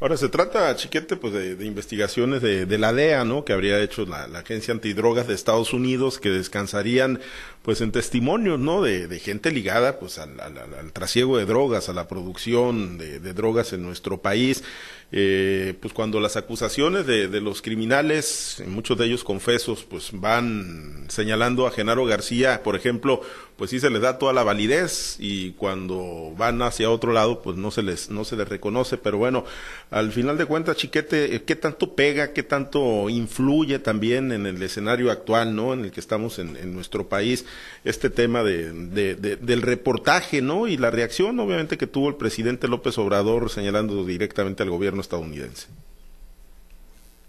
Ahora 0.00 0.16
se 0.16 0.28
trata, 0.28 0.76
Chiquete, 0.76 1.16
pues 1.16 1.32
de, 1.32 1.66
investigaciones 1.66 2.40
de, 2.40 2.66
de, 2.66 2.78
la 2.78 2.92
DEA, 2.92 3.24
¿no? 3.24 3.44
Que 3.44 3.52
habría 3.52 3.80
hecho 3.80 4.06
la, 4.06 4.26
Agencia 4.38 4.72
Antidrogas 4.72 5.26
de 5.26 5.34
Estados 5.34 5.72
Unidos, 5.72 6.20
que 6.20 6.30
descansarían, 6.30 7.18
pues, 7.62 7.80
en 7.80 7.90
testimonios, 7.90 8.60
¿no? 8.60 8.80
De, 8.80 9.18
gente 9.18 9.50
ligada, 9.50 9.98
pues, 9.98 10.18
al, 10.18 10.38
al, 10.38 10.92
trasiego 10.92 11.36
de 11.36 11.46
drogas, 11.46 11.88
a 11.88 11.94
la 11.94 12.06
producción 12.06 12.96
de, 12.96 13.18
drogas 13.32 13.72
en 13.72 13.82
nuestro 13.82 14.22
país. 14.22 14.62
Eh, 15.10 15.74
pues 15.80 15.94
cuando 15.94 16.20
las 16.20 16.36
acusaciones 16.36 17.06
de, 17.06 17.28
de, 17.28 17.40
los 17.40 17.62
criminales, 17.62 18.62
muchos 18.66 18.98
de 18.98 19.06
ellos 19.06 19.24
confesos, 19.24 19.82
pues 19.82 20.10
van 20.12 21.06
señalando 21.08 21.66
a 21.66 21.70
Genaro 21.70 22.04
García, 22.04 22.62
por 22.62 22.76
ejemplo, 22.76 23.22
pues 23.58 23.72
sí 23.72 23.80
se 23.80 23.90
les 23.90 24.00
da 24.00 24.18
toda 24.18 24.32
la 24.32 24.44
validez 24.44 25.16
y 25.18 25.50
cuando 25.50 26.32
van 26.38 26.62
hacia 26.62 26.90
otro 26.90 27.12
lado, 27.12 27.42
pues 27.42 27.56
no 27.56 27.72
se 27.72 27.82
les, 27.82 28.08
no 28.08 28.24
se 28.24 28.36
les 28.36 28.48
reconoce, 28.48 28.98
pero 28.98 29.18
bueno, 29.18 29.44
al 29.90 30.12
final 30.12 30.38
de 30.38 30.46
cuentas, 30.46 30.76
Chiquete, 30.76 31.42
¿qué 31.42 31.56
tanto 31.56 31.96
pega, 31.96 32.32
qué 32.32 32.44
tanto 32.44 33.10
influye 33.10 33.80
también 33.80 34.30
en 34.30 34.46
el 34.46 34.62
escenario 34.62 35.10
actual, 35.10 35.56
¿no? 35.56 35.72
En 35.72 35.86
el 35.86 35.90
que 35.90 35.98
estamos 35.98 36.38
en, 36.38 36.56
en 36.56 36.72
nuestro 36.72 37.08
país, 37.08 37.46
este 37.82 38.10
tema 38.10 38.44
de, 38.44 38.72
de, 38.72 39.16
del 39.16 39.62
reportaje, 39.62 40.40
¿no? 40.40 40.68
Y 40.68 40.76
la 40.76 40.92
reacción, 40.92 41.40
obviamente, 41.40 41.76
que 41.76 41.88
tuvo 41.88 42.08
el 42.08 42.14
presidente 42.14 42.68
López 42.68 42.96
Obrador 42.96 43.50
señalando 43.50 44.04
directamente 44.04 44.62
al 44.62 44.70
gobierno 44.70 45.00
estadounidense? 45.00 45.66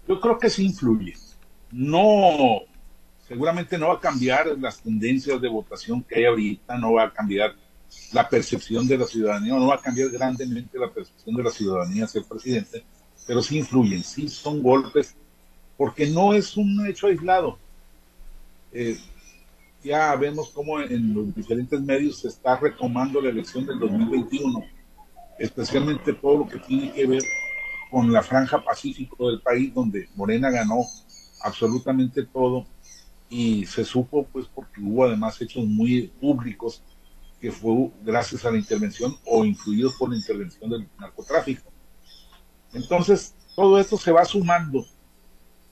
Yo 0.06 0.20
creo 0.20 0.38
que 0.38 0.48
sí 0.48 0.66
influye. 0.66 1.16
No, 1.72 2.62
seguramente 3.30 3.78
no 3.78 3.86
va 3.86 3.94
a 3.94 4.00
cambiar 4.00 4.58
las 4.58 4.80
tendencias 4.80 5.40
de 5.40 5.48
votación 5.48 6.02
que 6.02 6.16
hay 6.16 6.24
ahorita, 6.24 6.76
no 6.76 6.94
va 6.94 7.04
a 7.04 7.12
cambiar 7.12 7.54
la 8.12 8.28
percepción 8.28 8.88
de 8.88 8.98
la 8.98 9.06
ciudadanía, 9.06 9.54
no 9.54 9.68
va 9.68 9.76
a 9.76 9.80
cambiar 9.80 10.08
grandemente 10.10 10.76
la 10.76 10.90
percepción 10.90 11.36
de 11.36 11.44
la 11.44 11.50
ciudadanía 11.52 12.06
hacia 12.06 12.22
el 12.22 12.24
presidente, 12.24 12.82
pero 13.28 13.40
sí 13.40 13.58
influyen, 13.58 14.02
sí 14.02 14.28
son 14.28 14.60
golpes, 14.60 15.14
porque 15.76 16.08
no 16.08 16.34
es 16.34 16.56
un 16.56 16.84
hecho 16.88 17.06
aislado. 17.06 17.56
Eh, 18.72 18.98
ya 19.84 20.16
vemos 20.16 20.50
cómo 20.50 20.80
en 20.80 21.14
los 21.14 21.32
diferentes 21.32 21.80
medios 21.80 22.18
se 22.18 22.26
está 22.26 22.56
retomando 22.56 23.20
la 23.20 23.28
elección 23.28 23.64
del 23.64 23.78
2021, 23.78 24.64
especialmente 25.38 26.14
todo 26.14 26.38
lo 26.38 26.48
que 26.48 26.58
tiene 26.58 26.92
que 26.92 27.06
ver 27.06 27.22
con 27.92 28.10
la 28.10 28.24
franja 28.24 28.60
pacífico 28.60 29.30
del 29.30 29.40
país, 29.40 29.72
donde 29.72 30.08
Morena 30.16 30.50
ganó 30.50 30.80
absolutamente 31.42 32.24
todo 32.24 32.66
y 33.30 33.64
se 33.64 33.84
supo 33.84 34.24
pues 34.24 34.46
porque 34.54 34.80
hubo 34.82 35.04
además 35.04 35.40
hechos 35.40 35.64
muy 35.64 36.08
públicos 36.20 36.82
que 37.40 37.50
fue 37.50 37.90
gracias 38.02 38.44
a 38.44 38.50
la 38.50 38.58
intervención 38.58 39.16
o 39.24 39.44
influidos 39.44 39.94
por 39.94 40.10
la 40.10 40.16
intervención 40.16 40.68
del 40.68 40.86
narcotráfico. 40.98 41.70
Entonces, 42.74 43.34
todo 43.56 43.80
esto 43.80 43.96
se 43.96 44.12
va 44.12 44.26
sumando 44.26 44.84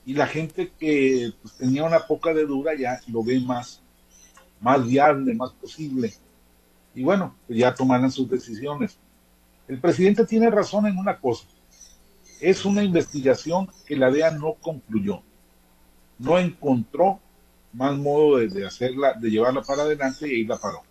y 0.03 0.15
la 0.15 0.25
gente 0.25 0.71
que 0.79 1.31
pues, 1.41 1.57
tenía 1.57 1.83
una 1.83 1.99
poca 1.99 2.33
de 2.33 2.45
duda 2.45 2.71
ya 2.75 2.99
lo 3.07 3.23
ve 3.23 3.39
más, 3.39 3.83
más 4.59 4.83
viable, 4.87 5.35
más 5.35 5.51
posible. 5.51 6.11
Y 6.95 7.03
bueno, 7.03 7.35
pues 7.45 7.59
ya 7.59 7.75
tomarán 7.75 8.11
sus 8.11 8.27
decisiones. 8.27 8.97
El 9.67 9.79
presidente 9.79 10.25
tiene 10.25 10.49
razón 10.49 10.87
en 10.87 10.97
una 10.97 11.19
cosa 11.19 11.45
es 12.39 12.65
una 12.65 12.83
investigación 12.83 13.69
que 13.85 13.95
la 13.95 14.11
DEA 14.11 14.31
no 14.31 14.55
concluyó. 14.55 15.21
No 16.17 16.37
encontró 16.37 17.19
más 17.73 17.97
modo 17.97 18.37
de, 18.37 18.65
hacerla, 18.65 19.13
de 19.13 19.29
llevarla 19.29 19.61
para 19.61 19.83
adelante 19.83 20.27
y 20.27 20.37
ahí 20.37 20.45
la 20.45 20.57
paró. 20.57 20.81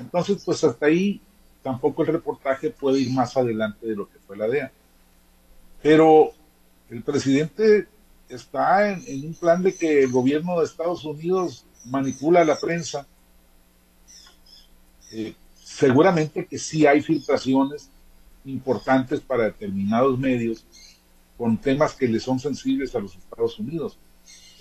Entonces, 0.00 0.42
pues 0.44 0.62
hasta 0.64 0.86
ahí 0.86 1.20
tampoco 1.62 2.02
el 2.02 2.08
reportaje 2.08 2.70
puede 2.70 3.00
ir 3.00 3.10
más 3.12 3.36
adelante 3.36 3.86
de 3.86 3.94
lo 3.94 4.08
que 4.08 4.18
fue 4.18 4.36
la 4.36 4.48
DEA. 4.48 4.72
Pero 5.82 6.32
el 6.90 7.02
presidente 7.02 7.88
está 8.28 8.90
en, 8.90 9.26
un 9.26 9.34
plan 9.34 9.62
de 9.62 9.74
que 9.74 10.02
el 10.02 10.10
gobierno 10.10 10.58
de 10.58 10.66
Estados 10.66 11.04
Unidos 11.04 11.64
manipula 11.86 12.44
la 12.44 12.58
prensa. 12.58 13.06
Eh, 15.12 15.34
seguramente 15.54 16.46
que 16.46 16.58
sí 16.58 16.86
hay 16.86 17.02
filtraciones 17.02 17.90
importantes 18.44 19.20
para 19.20 19.44
determinados 19.44 20.18
medios 20.18 20.64
con 21.36 21.56
temas 21.58 21.94
que 21.94 22.08
le 22.08 22.20
son 22.20 22.38
sensibles 22.38 22.94
a 22.94 23.00
los 23.00 23.14
Estados 23.16 23.58
Unidos. 23.58 23.98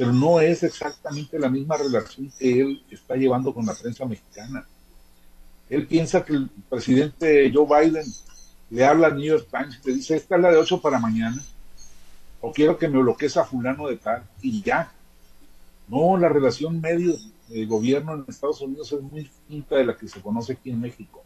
Pero 0.02 0.14
no 0.14 0.42
es 0.42 0.64
exactamente 0.64 1.38
la 1.38 1.48
misma 1.48 1.78
relación 1.78 2.32
que 2.40 2.60
él 2.60 2.84
está 2.90 3.16
llevando 3.16 3.54
con 3.54 3.68
la 3.68 3.76
prensa 3.76 4.04
mexicana. 4.04 4.66
Él 5.70 5.86
piensa 5.86 6.26
que 6.26 6.34
el 6.34 6.50
presidente 6.68 7.52
Joe 7.54 7.68
Biden 7.68 8.12
le 8.72 8.84
habla 8.84 9.10
al 9.10 9.16
New 9.16 9.28
York 9.28 9.48
Times 9.52 9.80
le 9.86 9.94
dice, 9.94 10.16
esta 10.16 10.38
es 10.38 10.42
la 10.42 10.50
de 10.50 10.58
8 10.58 10.82
para 10.82 10.98
mañana, 10.98 11.40
o 12.42 12.52
quiero 12.52 12.80
que 12.80 12.88
me 12.88 12.98
bloquees 12.98 13.38
a 13.38 13.46
fulano 13.46 13.88
de 13.90 13.98
tal, 13.98 14.24
y 14.42 14.64
ya. 14.64 14.92
No, 15.88 16.18
la 16.18 16.30
relación 16.30 16.82
medio-gobierno 16.82 18.16
en 18.16 18.26
Estados 18.28 18.60
Unidos 18.62 18.92
es 18.92 19.02
muy 19.02 19.22
distinta 19.22 19.76
de 19.76 19.86
la 19.86 19.96
que 19.96 20.08
se 20.08 20.20
conoce 20.20 20.54
aquí 20.54 20.72
en 20.72 20.82
México. 20.82 21.24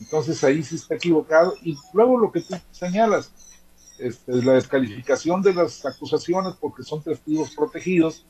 Entonces 0.00 0.42
ahí 0.42 0.62
sí 0.62 0.76
está 0.76 0.94
equivocado. 0.94 1.52
Y 1.62 1.76
luego 1.92 2.18
lo 2.18 2.32
que 2.32 2.40
tú 2.40 2.54
señalas, 2.70 3.30
este, 4.00 4.42
la 4.42 4.54
descalificación 4.54 5.42
de 5.42 5.54
las 5.54 5.84
acusaciones 5.84 6.54
porque 6.60 6.82
son 6.82 7.02
testigos 7.02 7.54
protegidos, 7.54 8.24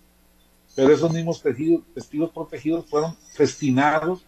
pero 0.74 0.92
esos 0.92 1.12
mismos 1.12 1.42
testigos, 1.42 1.82
testigos 1.94 2.30
protegidos 2.30 2.86
fueron 2.86 3.16
festinados 3.34 4.24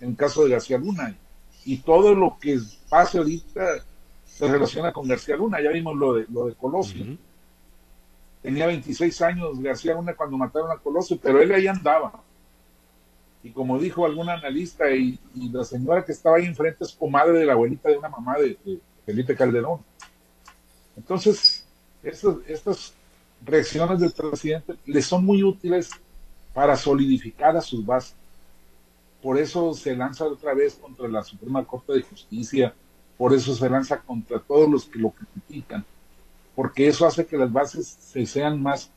en 0.00 0.10
el 0.10 0.16
caso 0.16 0.44
de 0.44 0.50
García 0.50 0.78
Luna. 0.78 1.16
Y 1.64 1.78
todo 1.78 2.14
lo 2.14 2.36
que 2.38 2.58
pasa 2.88 3.18
ahorita 3.18 3.84
se 4.24 4.48
relaciona 4.48 4.92
con 4.92 5.08
García 5.08 5.36
Luna. 5.36 5.62
Ya 5.62 5.70
vimos 5.70 5.96
lo 5.96 6.14
de, 6.14 6.26
lo 6.30 6.46
de 6.46 6.54
Colosio. 6.54 7.16
Tenía 8.42 8.66
26 8.66 9.22
años 9.22 9.60
García 9.60 9.94
Luna 9.94 10.14
cuando 10.14 10.36
mataron 10.36 10.70
a 10.70 10.76
Colosio, 10.76 11.18
pero 11.22 11.40
él 11.40 11.52
ahí 11.52 11.66
andaba 11.66 12.22
y 13.44 13.50
como 13.50 13.78
dijo 13.78 14.06
algún 14.06 14.30
analista, 14.30 14.90
y, 14.90 15.20
la 15.52 15.64
señora 15.64 16.02
que 16.02 16.12
estaba 16.12 16.38
ahí 16.38 16.46
enfrente 16.46 16.82
es 16.82 16.92
comadre 16.92 17.40
de 17.40 17.44
la 17.44 17.52
abuelita 17.52 17.90
de 17.90 17.98
una 17.98 18.08
mamá 18.08 18.38
de, 18.38 18.58
Felipe 19.04 19.36
Calderón. 19.36 19.80
Entonces, 20.96 21.64
estas 22.02 22.94
reacciones 23.44 24.00
del 24.00 24.12
presidente 24.12 24.74
le 24.86 25.02
son 25.02 25.24
muy 25.24 25.42
útiles 25.42 25.90
para 26.52 26.76
solidificar 26.76 27.56
a 27.56 27.60
sus 27.60 27.84
bases. 27.84 28.14
Por 29.22 29.38
eso 29.38 29.72
se 29.74 29.96
lanza 29.96 30.24
otra 30.24 30.54
vez 30.54 30.74
contra 30.74 31.08
la 31.08 31.24
Suprema 31.24 31.64
Corte 31.64 31.94
de 31.94 32.02
Justicia, 32.02 32.74
por 33.16 33.32
eso 33.32 33.54
se 33.54 33.70
lanza 33.70 34.00
contra 34.00 34.38
todos 34.38 34.68
los 34.68 34.84
que 34.84 34.98
lo 34.98 35.10
critican, 35.10 35.84
porque 36.54 36.88
eso 36.88 37.06
hace 37.06 37.24
que 37.24 37.38
las 37.38 37.52
bases 37.52 37.86
se 37.86 38.26
sean 38.26 38.62
más, 38.62 38.90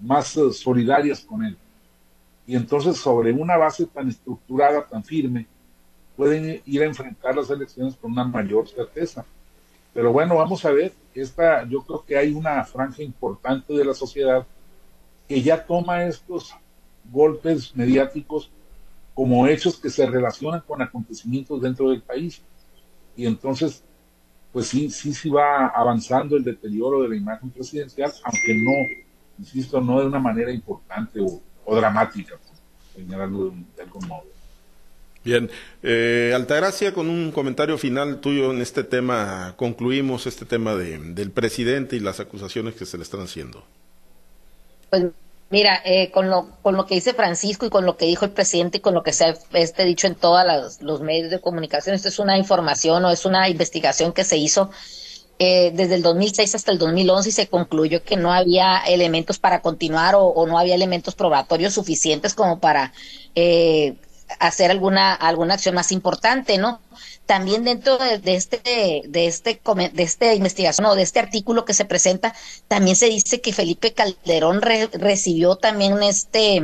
más 0.00 0.36
eh, 0.36 0.52
solidarias 0.52 1.20
con 1.20 1.44
él 1.44 1.56
y 2.46 2.56
entonces 2.56 2.96
sobre 2.96 3.32
una 3.32 3.56
base 3.56 3.86
tan 3.86 4.08
estructurada, 4.08 4.86
tan 4.86 5.02
firme, 5.02 5.46
pueden 6.16 6.62
ir 6.66 6.82
a 6.82 6.86
enfrentar 6.86 7.34
las 7.34 7.50
elecciones 7.50 7.96
con 7.96 8.12
una 8.12 8.24
mayor 8.24 8.68
certeza. 8.68 9.24
Pero 9.94 10.12
bueno, 10.12 10.36
vamos 10.36 10.64
a 10.64 10.72
ver, 10.72 10.92
esta, 11.14 11.66
yo 11.68 11.82
creo 11.82 12.04
que 12.04 12.18
hay 12.18 12.32
una 12.32 12.62
franja 12.64 13.02
importante 13.02 13.72
de 13.72 13.84
la 13.84 13.94
sociedad 13.94 14.44
que 15.28 15.40
ya 15.40 15.64
toma 15.64 16.04
estos 16.04 16.54
golpes 17.10 17.74
mediáticos 17.74 18.50
como 19.14 19.46
hechos 19.46 19.78
que 19.78 19.88
se 19.88 20.04
relacionan 20.06 20.62
con 20.66 20.82
acontecimientos 20.82 21.62
dentro 21.62 21.90
del 21.90 22.02
país. 22.02 22.42
Y 23.16 23.26
entonces, 23.26 23.84
pues 24.52 24.66
sí, 24.66 24.90
sí, 24.90 25.14
sí 25.14 25.30
va 25.30 25.68
avanzando 25.68 26.36
el 26.36 26.42
deterioro 26.42 27.02
de 27.02 27.10
la 27.10 27.16
imagen 27.16 27.50
presidencial, 27.50 28.12
aunque 28.24 28.54
no 28.56 28.72
insisto, 29.38 29.80
no 29.80 30.00
de 30.00 30.06
una 30.06 30.18
manera 30.18 30.52
importante 30.52 31.20
o, 31.20 31.74
dramática, 31.74 32.36
señalarlo 32.94 33.52
de, 33.76 33.82
algún 33.82 34.08
modo. 34.08 34.33
Bien, 35.24 35.50
eh, 35.82 36.32
Altagracia, 36.34 36.92
con 36.92 37.08
un 37.08 37.32
comentario 37.32 37.78
final 37.78 38.20
tuyo 38.20 38.50
en 38.50 38.60
este 38.60 38.84
tema, 38.84 39.54
concluimos 39.56 40.26
este 40.26 40.44
tema 40.44 40.74
de, 40.74 40.98
del 40.98 41.30
presidente 41.30 41.96
y 41.96 42.00
las 42.00 42.20
acusaciones 42.20 42.74
que 42.74 42.84
se 42.84 42.98
le 42.98 43.04
están 43.04 43.22
haciendo. 43.22 43.64
Pues 44.90 45.06
mira, 45.48 45.80
eh, 45.86 46.10
con, 46.10 46.28
lo, 46.28 46.50
con 46.60 46.76
lo 46.76 46.84
que 46.84 46.96
dice 46.96 47.14
Francisco 47.14 47.64
y 47.64 47.70
con 47.70 47.86
lo 47.86 47.96
que 47.96 48.04
dijo 48.04 48.26
el 48.26 48.32
presidente 48.32 48.78
y 48.78 48.80
con 48.80 48.92
lo 48.92 49.02
que 49.02 49.14
se 49.14 49.24
ha 49.24 49.34
este, 49.54 49.86
dicho 49.86 50.06
en 50.06 50.14
todos 50.14 50.78
los 50.80 51.00
medios 51.00 51.30
de 51.30 51.40
comunicación, 51.40 51.94
esto 51.94 52.08
es 52.08 52.18
una 52.18 52.36
información 52.36 53.02
o 53.06 53.10
es 53.10 53.24
una 53.24 53.48
investigación 53.48 54.12
que 54.12 54.24
se 54.24 54.36
hizo 54.36 54.70
eh, 55.38 55.72
desde 55.74 55.96
el 55.96 56.02
2006 56.02 56.54
hasta 56.54 56.70
el 56.70 56.78
2011 56.78 57.28
y 57.30 57.32
se 57.32 57.48
concluyó 57.48 58.04
que 58.04 58.16
no 58.16 58.32
había 58.32 58.78
elementos 58.86 59.38
para 59.38 59.62
continuar 59.62 60.14
o, 60.16 60.46
no 60.46 60.58
había 60.58 60.74
elementos 60.74 61.14
probatorios 61.14 61.74
suficientes 61.74 62.34
como 62.34 62.60
para 62.60 62.92
eh, 63.34 63.96
hacer 64.38 64.70
alguna 64.70 65.14
alguna 65.14 65.54
acción 65.54 65.74
más 65.74 65.92
importante, 65.92 66.58
¿no? 66.58 66.80
También 67.26 67.64
dentro 67.64 67.98
de, 67.98 68.34
este 68.34 69.02
de 69.06 69.26
este 69.26 69.60
de 69.64 70.02
esta 70.02 70.34
investigación 70.34 70.86
o 70.86 70.94
de 70.94 71.02
este 71.02 71.20
artículo 71.20 71.64
que 71.64 71.74
se 71.74 71.84
presenta, 71.84 72.34
también 72.68 72.96
se 72.96 73.06
dice 73.06 73.40
que 73.40 73.52
Felipe 73.52 73.92
Calderón 73.92 74.60
recibió 74.62 75.56
también 75.56 76.02
este 76.02 76.62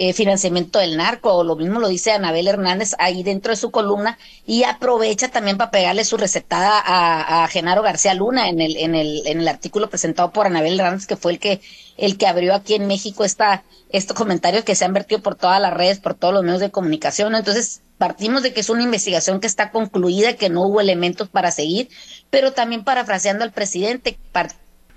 eh, 0.00 0.12
financiamiento 0.12 0.78
del 0.78 0.96
narco, 0.96 1.34
o 1.34 1.42
lo 1.42 1.56
mismo 1.56 1.80
lo 1.80 1.88
dice 1.88 2.12
Anabel 2.12 2.46
Hernández 2.46 2.94
ahí 3.00 3.24
dentro 3.24 3.50
de 3.50 3.56
su 3.56 3.72
columna, 3.72 4.16
y 4.46 4.62
aprovecha 4.62 5.28
también 5.28 5.58
para 5.58 5.72
pegarle 5.72 6.04
su 6.04 6.16
recetada 6.16 6.80
a, 6.84 7.48
Genaro 7.48 7.82
García 7.82 8.14
Luna 8.14 8.48
en 8.48 8.60
el, 8.60 8.76
en, 8.76 8.94
el, 8.94 9.26
en 9.26 9.40
el 9.40 9.48
artículo 9.48 9.90
presentado 9.90 10.30
por 10.32 10.46
Anabel 10.46 10.78
Hernández, 10.78 11.06
que 11.08 11.16
fue 11.16 11.32
el 11.32 11.40
que, 11.40 11.60
el 11.98 12.16
que 12.16 12.26
abrió 12.26 12.54
aquí 12.54 12.74
en 12.74 12.86
México 12.86 13.24
esta, 13.24 13.64
estos 13.90 14.16
comentarios 14.16 14.64
que 14.64 14.74
se 14.74 14.86
han 14.86 14.94
vertido 14.94 15.20
por 15.20 15.34
todas 15.34 15.60
las 15.60 15.74
redes, 15.74 15.98
por 15.98 16.14
todos 16.14 16.32
los 16.32 16.44
medios 16.44 16.60
de 16.60 16.70
comunicación. 16.70 17.34
Entonces, 17.34 17.82
partimos 17.98 18.42
de 18.42 18.54
que 18.54 18.60
es 18.60 18.70
una 18.70 18.84
investigación 18.84 19.40
que 19.40 19.46
está 19.46 19.70
concluida, 19.70 20.36
que 20.36 20.48
no 20.48 20.62
hubo 20.62 20.80
elementos 20.80 21.28
para 21.28 21.50
seguir, 21.50 21.90
pero 22.30 22.52
también 22.52 22.84
parafraseando 22.84 23.44
al 23.44 23.52
presidente, 23.52 24.18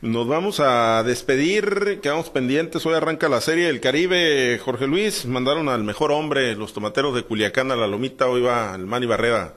nos 0.02 0.28
vamos 0.28 0.60
a 0.60 1.04
despedir, 1.04 2.00
quedamos 2.02 2.32
pendientes, 2.32 2.84
hoy 2.88 2.96
arranca 2.96 3.30
la 3.30 3.40
serie 3.40 3.68
del 3.68 3.80
Caribe, 3.80 4.58
Jorge 4.58 4.88
Luis, 4.88 5.28
mandaron 5.28 5.70
al 5.70 5.84
mejor 5.84 6.12
hombre, 6.12 6.56
los 6.56 6.74
tomateros 6.74 7.14
de 7.14 7.22
Culiacán 7.22 7.70
a 7.70 7.76
la 7.76 7.86
Lomita, 7.86 8.28
hoy 8.28 8.42
va 8.42 8.74
el 8.74 8.88
Mani 8.88 9.06
Barrera. 9.06 9.54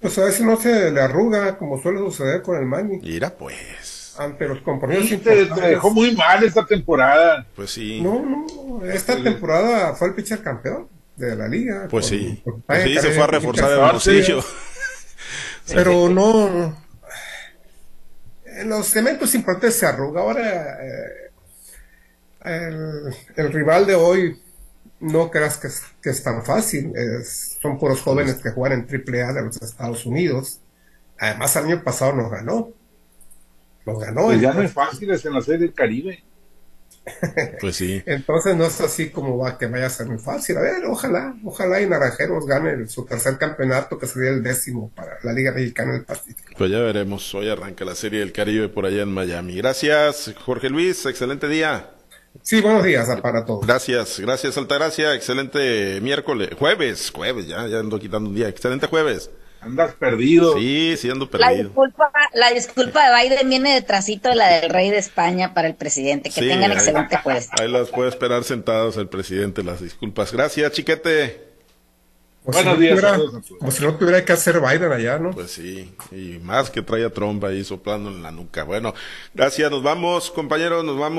Pues 0.00 0.16
a 0.16 0.32
si 0.32 0.44
no 0.44 0.56
se 0.56 0.90
le 0.90 1.00
arruga, 1.02 1.58
como 1.58 1.78
suele 1.82 1.98
suceder 1.98 2.40
con 2.40 2.56
el 2.56 2.64
Mani. 2.64 3.00
Mira 3.02 3.36
pues. 3.36 3.95
Ante 4.18 4.48
los 4.48 4.60
compromisos 4.60 5.22
te, 5.22 5.44
dejó 5.44 5.90
muy 5.90 6.14
mal 6.14 6.42
esta 6.44 6.64
temporada. 6.64 7.46
Pues 7.54 7.70
sí. 7.70 8.00
No, 8.00 8.22
no, 8.24 8.84
esta 8.84 9.22
temporada 9.22 9.94
fue 9.94 10.08
el 10.08 10.14
pitcher 10.14 10.42
campeón 10.42 10.88
de 11.16 11.36
la 11.36 11.48
liga. 11.48 11.86
Pues 11.90 12.06
sí. 12.06 12.42
Pues 12.66 12.82
sí, 12.82 12.98
se 12.98 13.12
fue 13.12 13.24
a 13.24 13.26
reforzar 13.26 13.72
el 13.72 13.78
bolsillo. 13.78 14.44
Pero 15.68 16.08
no 16.08 16.86
los 18.64 18.86
cementos 18.86 19.34
importantes 19.34 19.76
se 19.76 19.86
arruga. 19.86 20.20
Ahora, 20.22 20.78
eh, 20.84 21.30
el, 23.36 23.52
rival 23.52 23.86
de 23.86 23.94
hoy, 23.94 24.42
no 25.00 25.30
creas 25.30 25.58
que 25.58 25.66
es, 25.66 25.82
que 26.02 26.10
es 26.10 26.22
tan 26.22 26.44
fácil. 26.44 26.92
son 27.60 27.78
puros 27.78 28.00
jóvenes 28.00 28.36
que 28.36 28.50
juegan 28.50 28.86
en 28.88 29.04
AAA 29.04 29.32
de 29.32 29.42
los 29.42 29.60
Estados 29.60 30.06
Unidos. 30.06 30.60
Además, 31.18 31.56
el 31.56 31.64
año 31.64 31.82
pasado 31.82 32.12
nos 32.14 32.30
ganó. 32.30 32.70
Nos 33.86 34.00
ganó. 34.00 34.24
Pues 34.24 34.40
ya 34.40 34.52
no 34.52 34.62
es 34.62 34.72
fácil, 34.72 35.10
es 35.10 35.24
en 35.24 35.32
la 35.32 35.40
serie 35.40 35.60
del 35.60 35.72
Caribe. 35.74 36.22
Pues 37.60 37.76
sí. 37.76 38.02
Entonces 38.04 38.56
no 38.56 38.64
es 38.64 38.80
así 38.80 39.10
como 39.10 39.38
va 39.38 39.56
que 39.56 39.66
vaya 39.66 39.86
a 39.86 39.90
ser 39.90 40.08
muy 40.08 40.18
fácil. 40.18 40.56
A 40.56 40.60
ver, 40.60 40.84
ojalá, 40.86 41.36
ojalá 41.44 41.80
y 41.80 41.86
Naranjeros 41.88 42.46
gane 42.46 42.88
su 42.88 43.04
tercer 43.04 43.38
campeonato, 43.38 43.96
que 43.96 44.08
sería 44.08 44.30
el 44.30 44.42
décimo 44.42 44.90
para 44.94 45.18
la 45.22 45.32
Liga 45.32 45.52
Mexicana 45.52 45.92
del 45.92 46.04
Pacífico. 46.04 46.52
Pues 46.58 46.68
ya 46.68 46.80
veremos. 46.80 47.32
Hoy 47.34 47.48
arranca 47.48 47.84
la 47.84 47.94
Serie 47.94 48.20
del 48.20 48.32
Caribe 48.32 48.68
por 48.68 48.86
allá 48.86 49.02
en 49.02 49.12
Miami. 49.12 49.54
Gracias, 49.54 50.34
Jorge 50.44 50.68
Luis. 50.68 51.06
Excelente 51.06 51.48
día. 51.48 51.90
Sí, 52.42 52.60
buenos 52.60 52.84
días 52.84 53.08
para 53.20 53.44
todos. 53.44 53.66
Gracias, 53.66 54.20
gracias 54.20 54.58
Altagracia. 54.58 55.14
Excelente 55.14 56.00
miércoles, 56.02 56.50
jueves, 56.58 57.10
jueves, 57.14 57.46
ya, 57.46 57.66
ya 57.66 57.78
ando 57.78 57.98
quitando 58.00 58.28
un 58.28 58.34
día. 58.34 58.48
Excelente 58.48 58.88
jueves. 58.88 59.30
Andas 59.66 59.94
perdido. 59.94 60.56
Sí, 60.56 60.94
sí 60.96 61.10
ando 61.10 61.28
perdido. 61.28 61.50
La 61.50 61.56
disculpa, 61.56 62.12
la 62.34 62.50
disculpa 62.50 63.10
de 63.10 63.28
Biden 63.28 63.48
viene 63.48 63.74
detrásito 63.74 64.28
de 64.28 64.36
la 64.36 64.46
del 64.46 64.70
rey 64.70 64.90
de 64.90 64.98
España 64.98 65.54
para 65.54 65.66
el 65.66 65.74
presidente. 65.74 66.30
Que 66.30 66.40
tengan 66.40 66.70
excelente 66.70 67.16
jueves. 67.22 67.48
Ahí 67.58 67.68
las 67.68 67.90
puede 67.90 68.08
esperar 68.08 68.44
sentados 68.44 68.96
el 68.96 69.08
presidente, 69.08 69.64
las 69.64 69.80
disculpas. 69.80 70.32
Gracias, 70.32 70.70
chiquete. 70.70 71.46
Buenos 72.44 72.78
días. 72.78 73.00
como 73.58 73.72
si 73.72 73.82
no 73.82 73.96
tuviera 73.96 74.24
que 74.24 74.32
hacer 74.32 74.60
Biden 74.60 74.92
allá, 74.92 75.18
¿no? 75.18 75.32
Pues 75.32 75.50
sí, 75.50 75.92
y 76.12 76.38
más 76.38 76.70
que 76.70 76.80
trae 76.80 77.04
a 77.04 77.10
Trump 77.10 77.42
ahí 77.42 77.64
soplando 77.64 78.08
en 78.08 78.22
la 78.22 78.30
nuca. 78.30 78.62
Bueno, 78.62 78.94
gracias, 79.34 79.68
nos 79.68 79.82
vamos, 79.82 80.30
compañeros, 80.30 80.84
nos 80.84 80.96
vamos. 80.96 81.14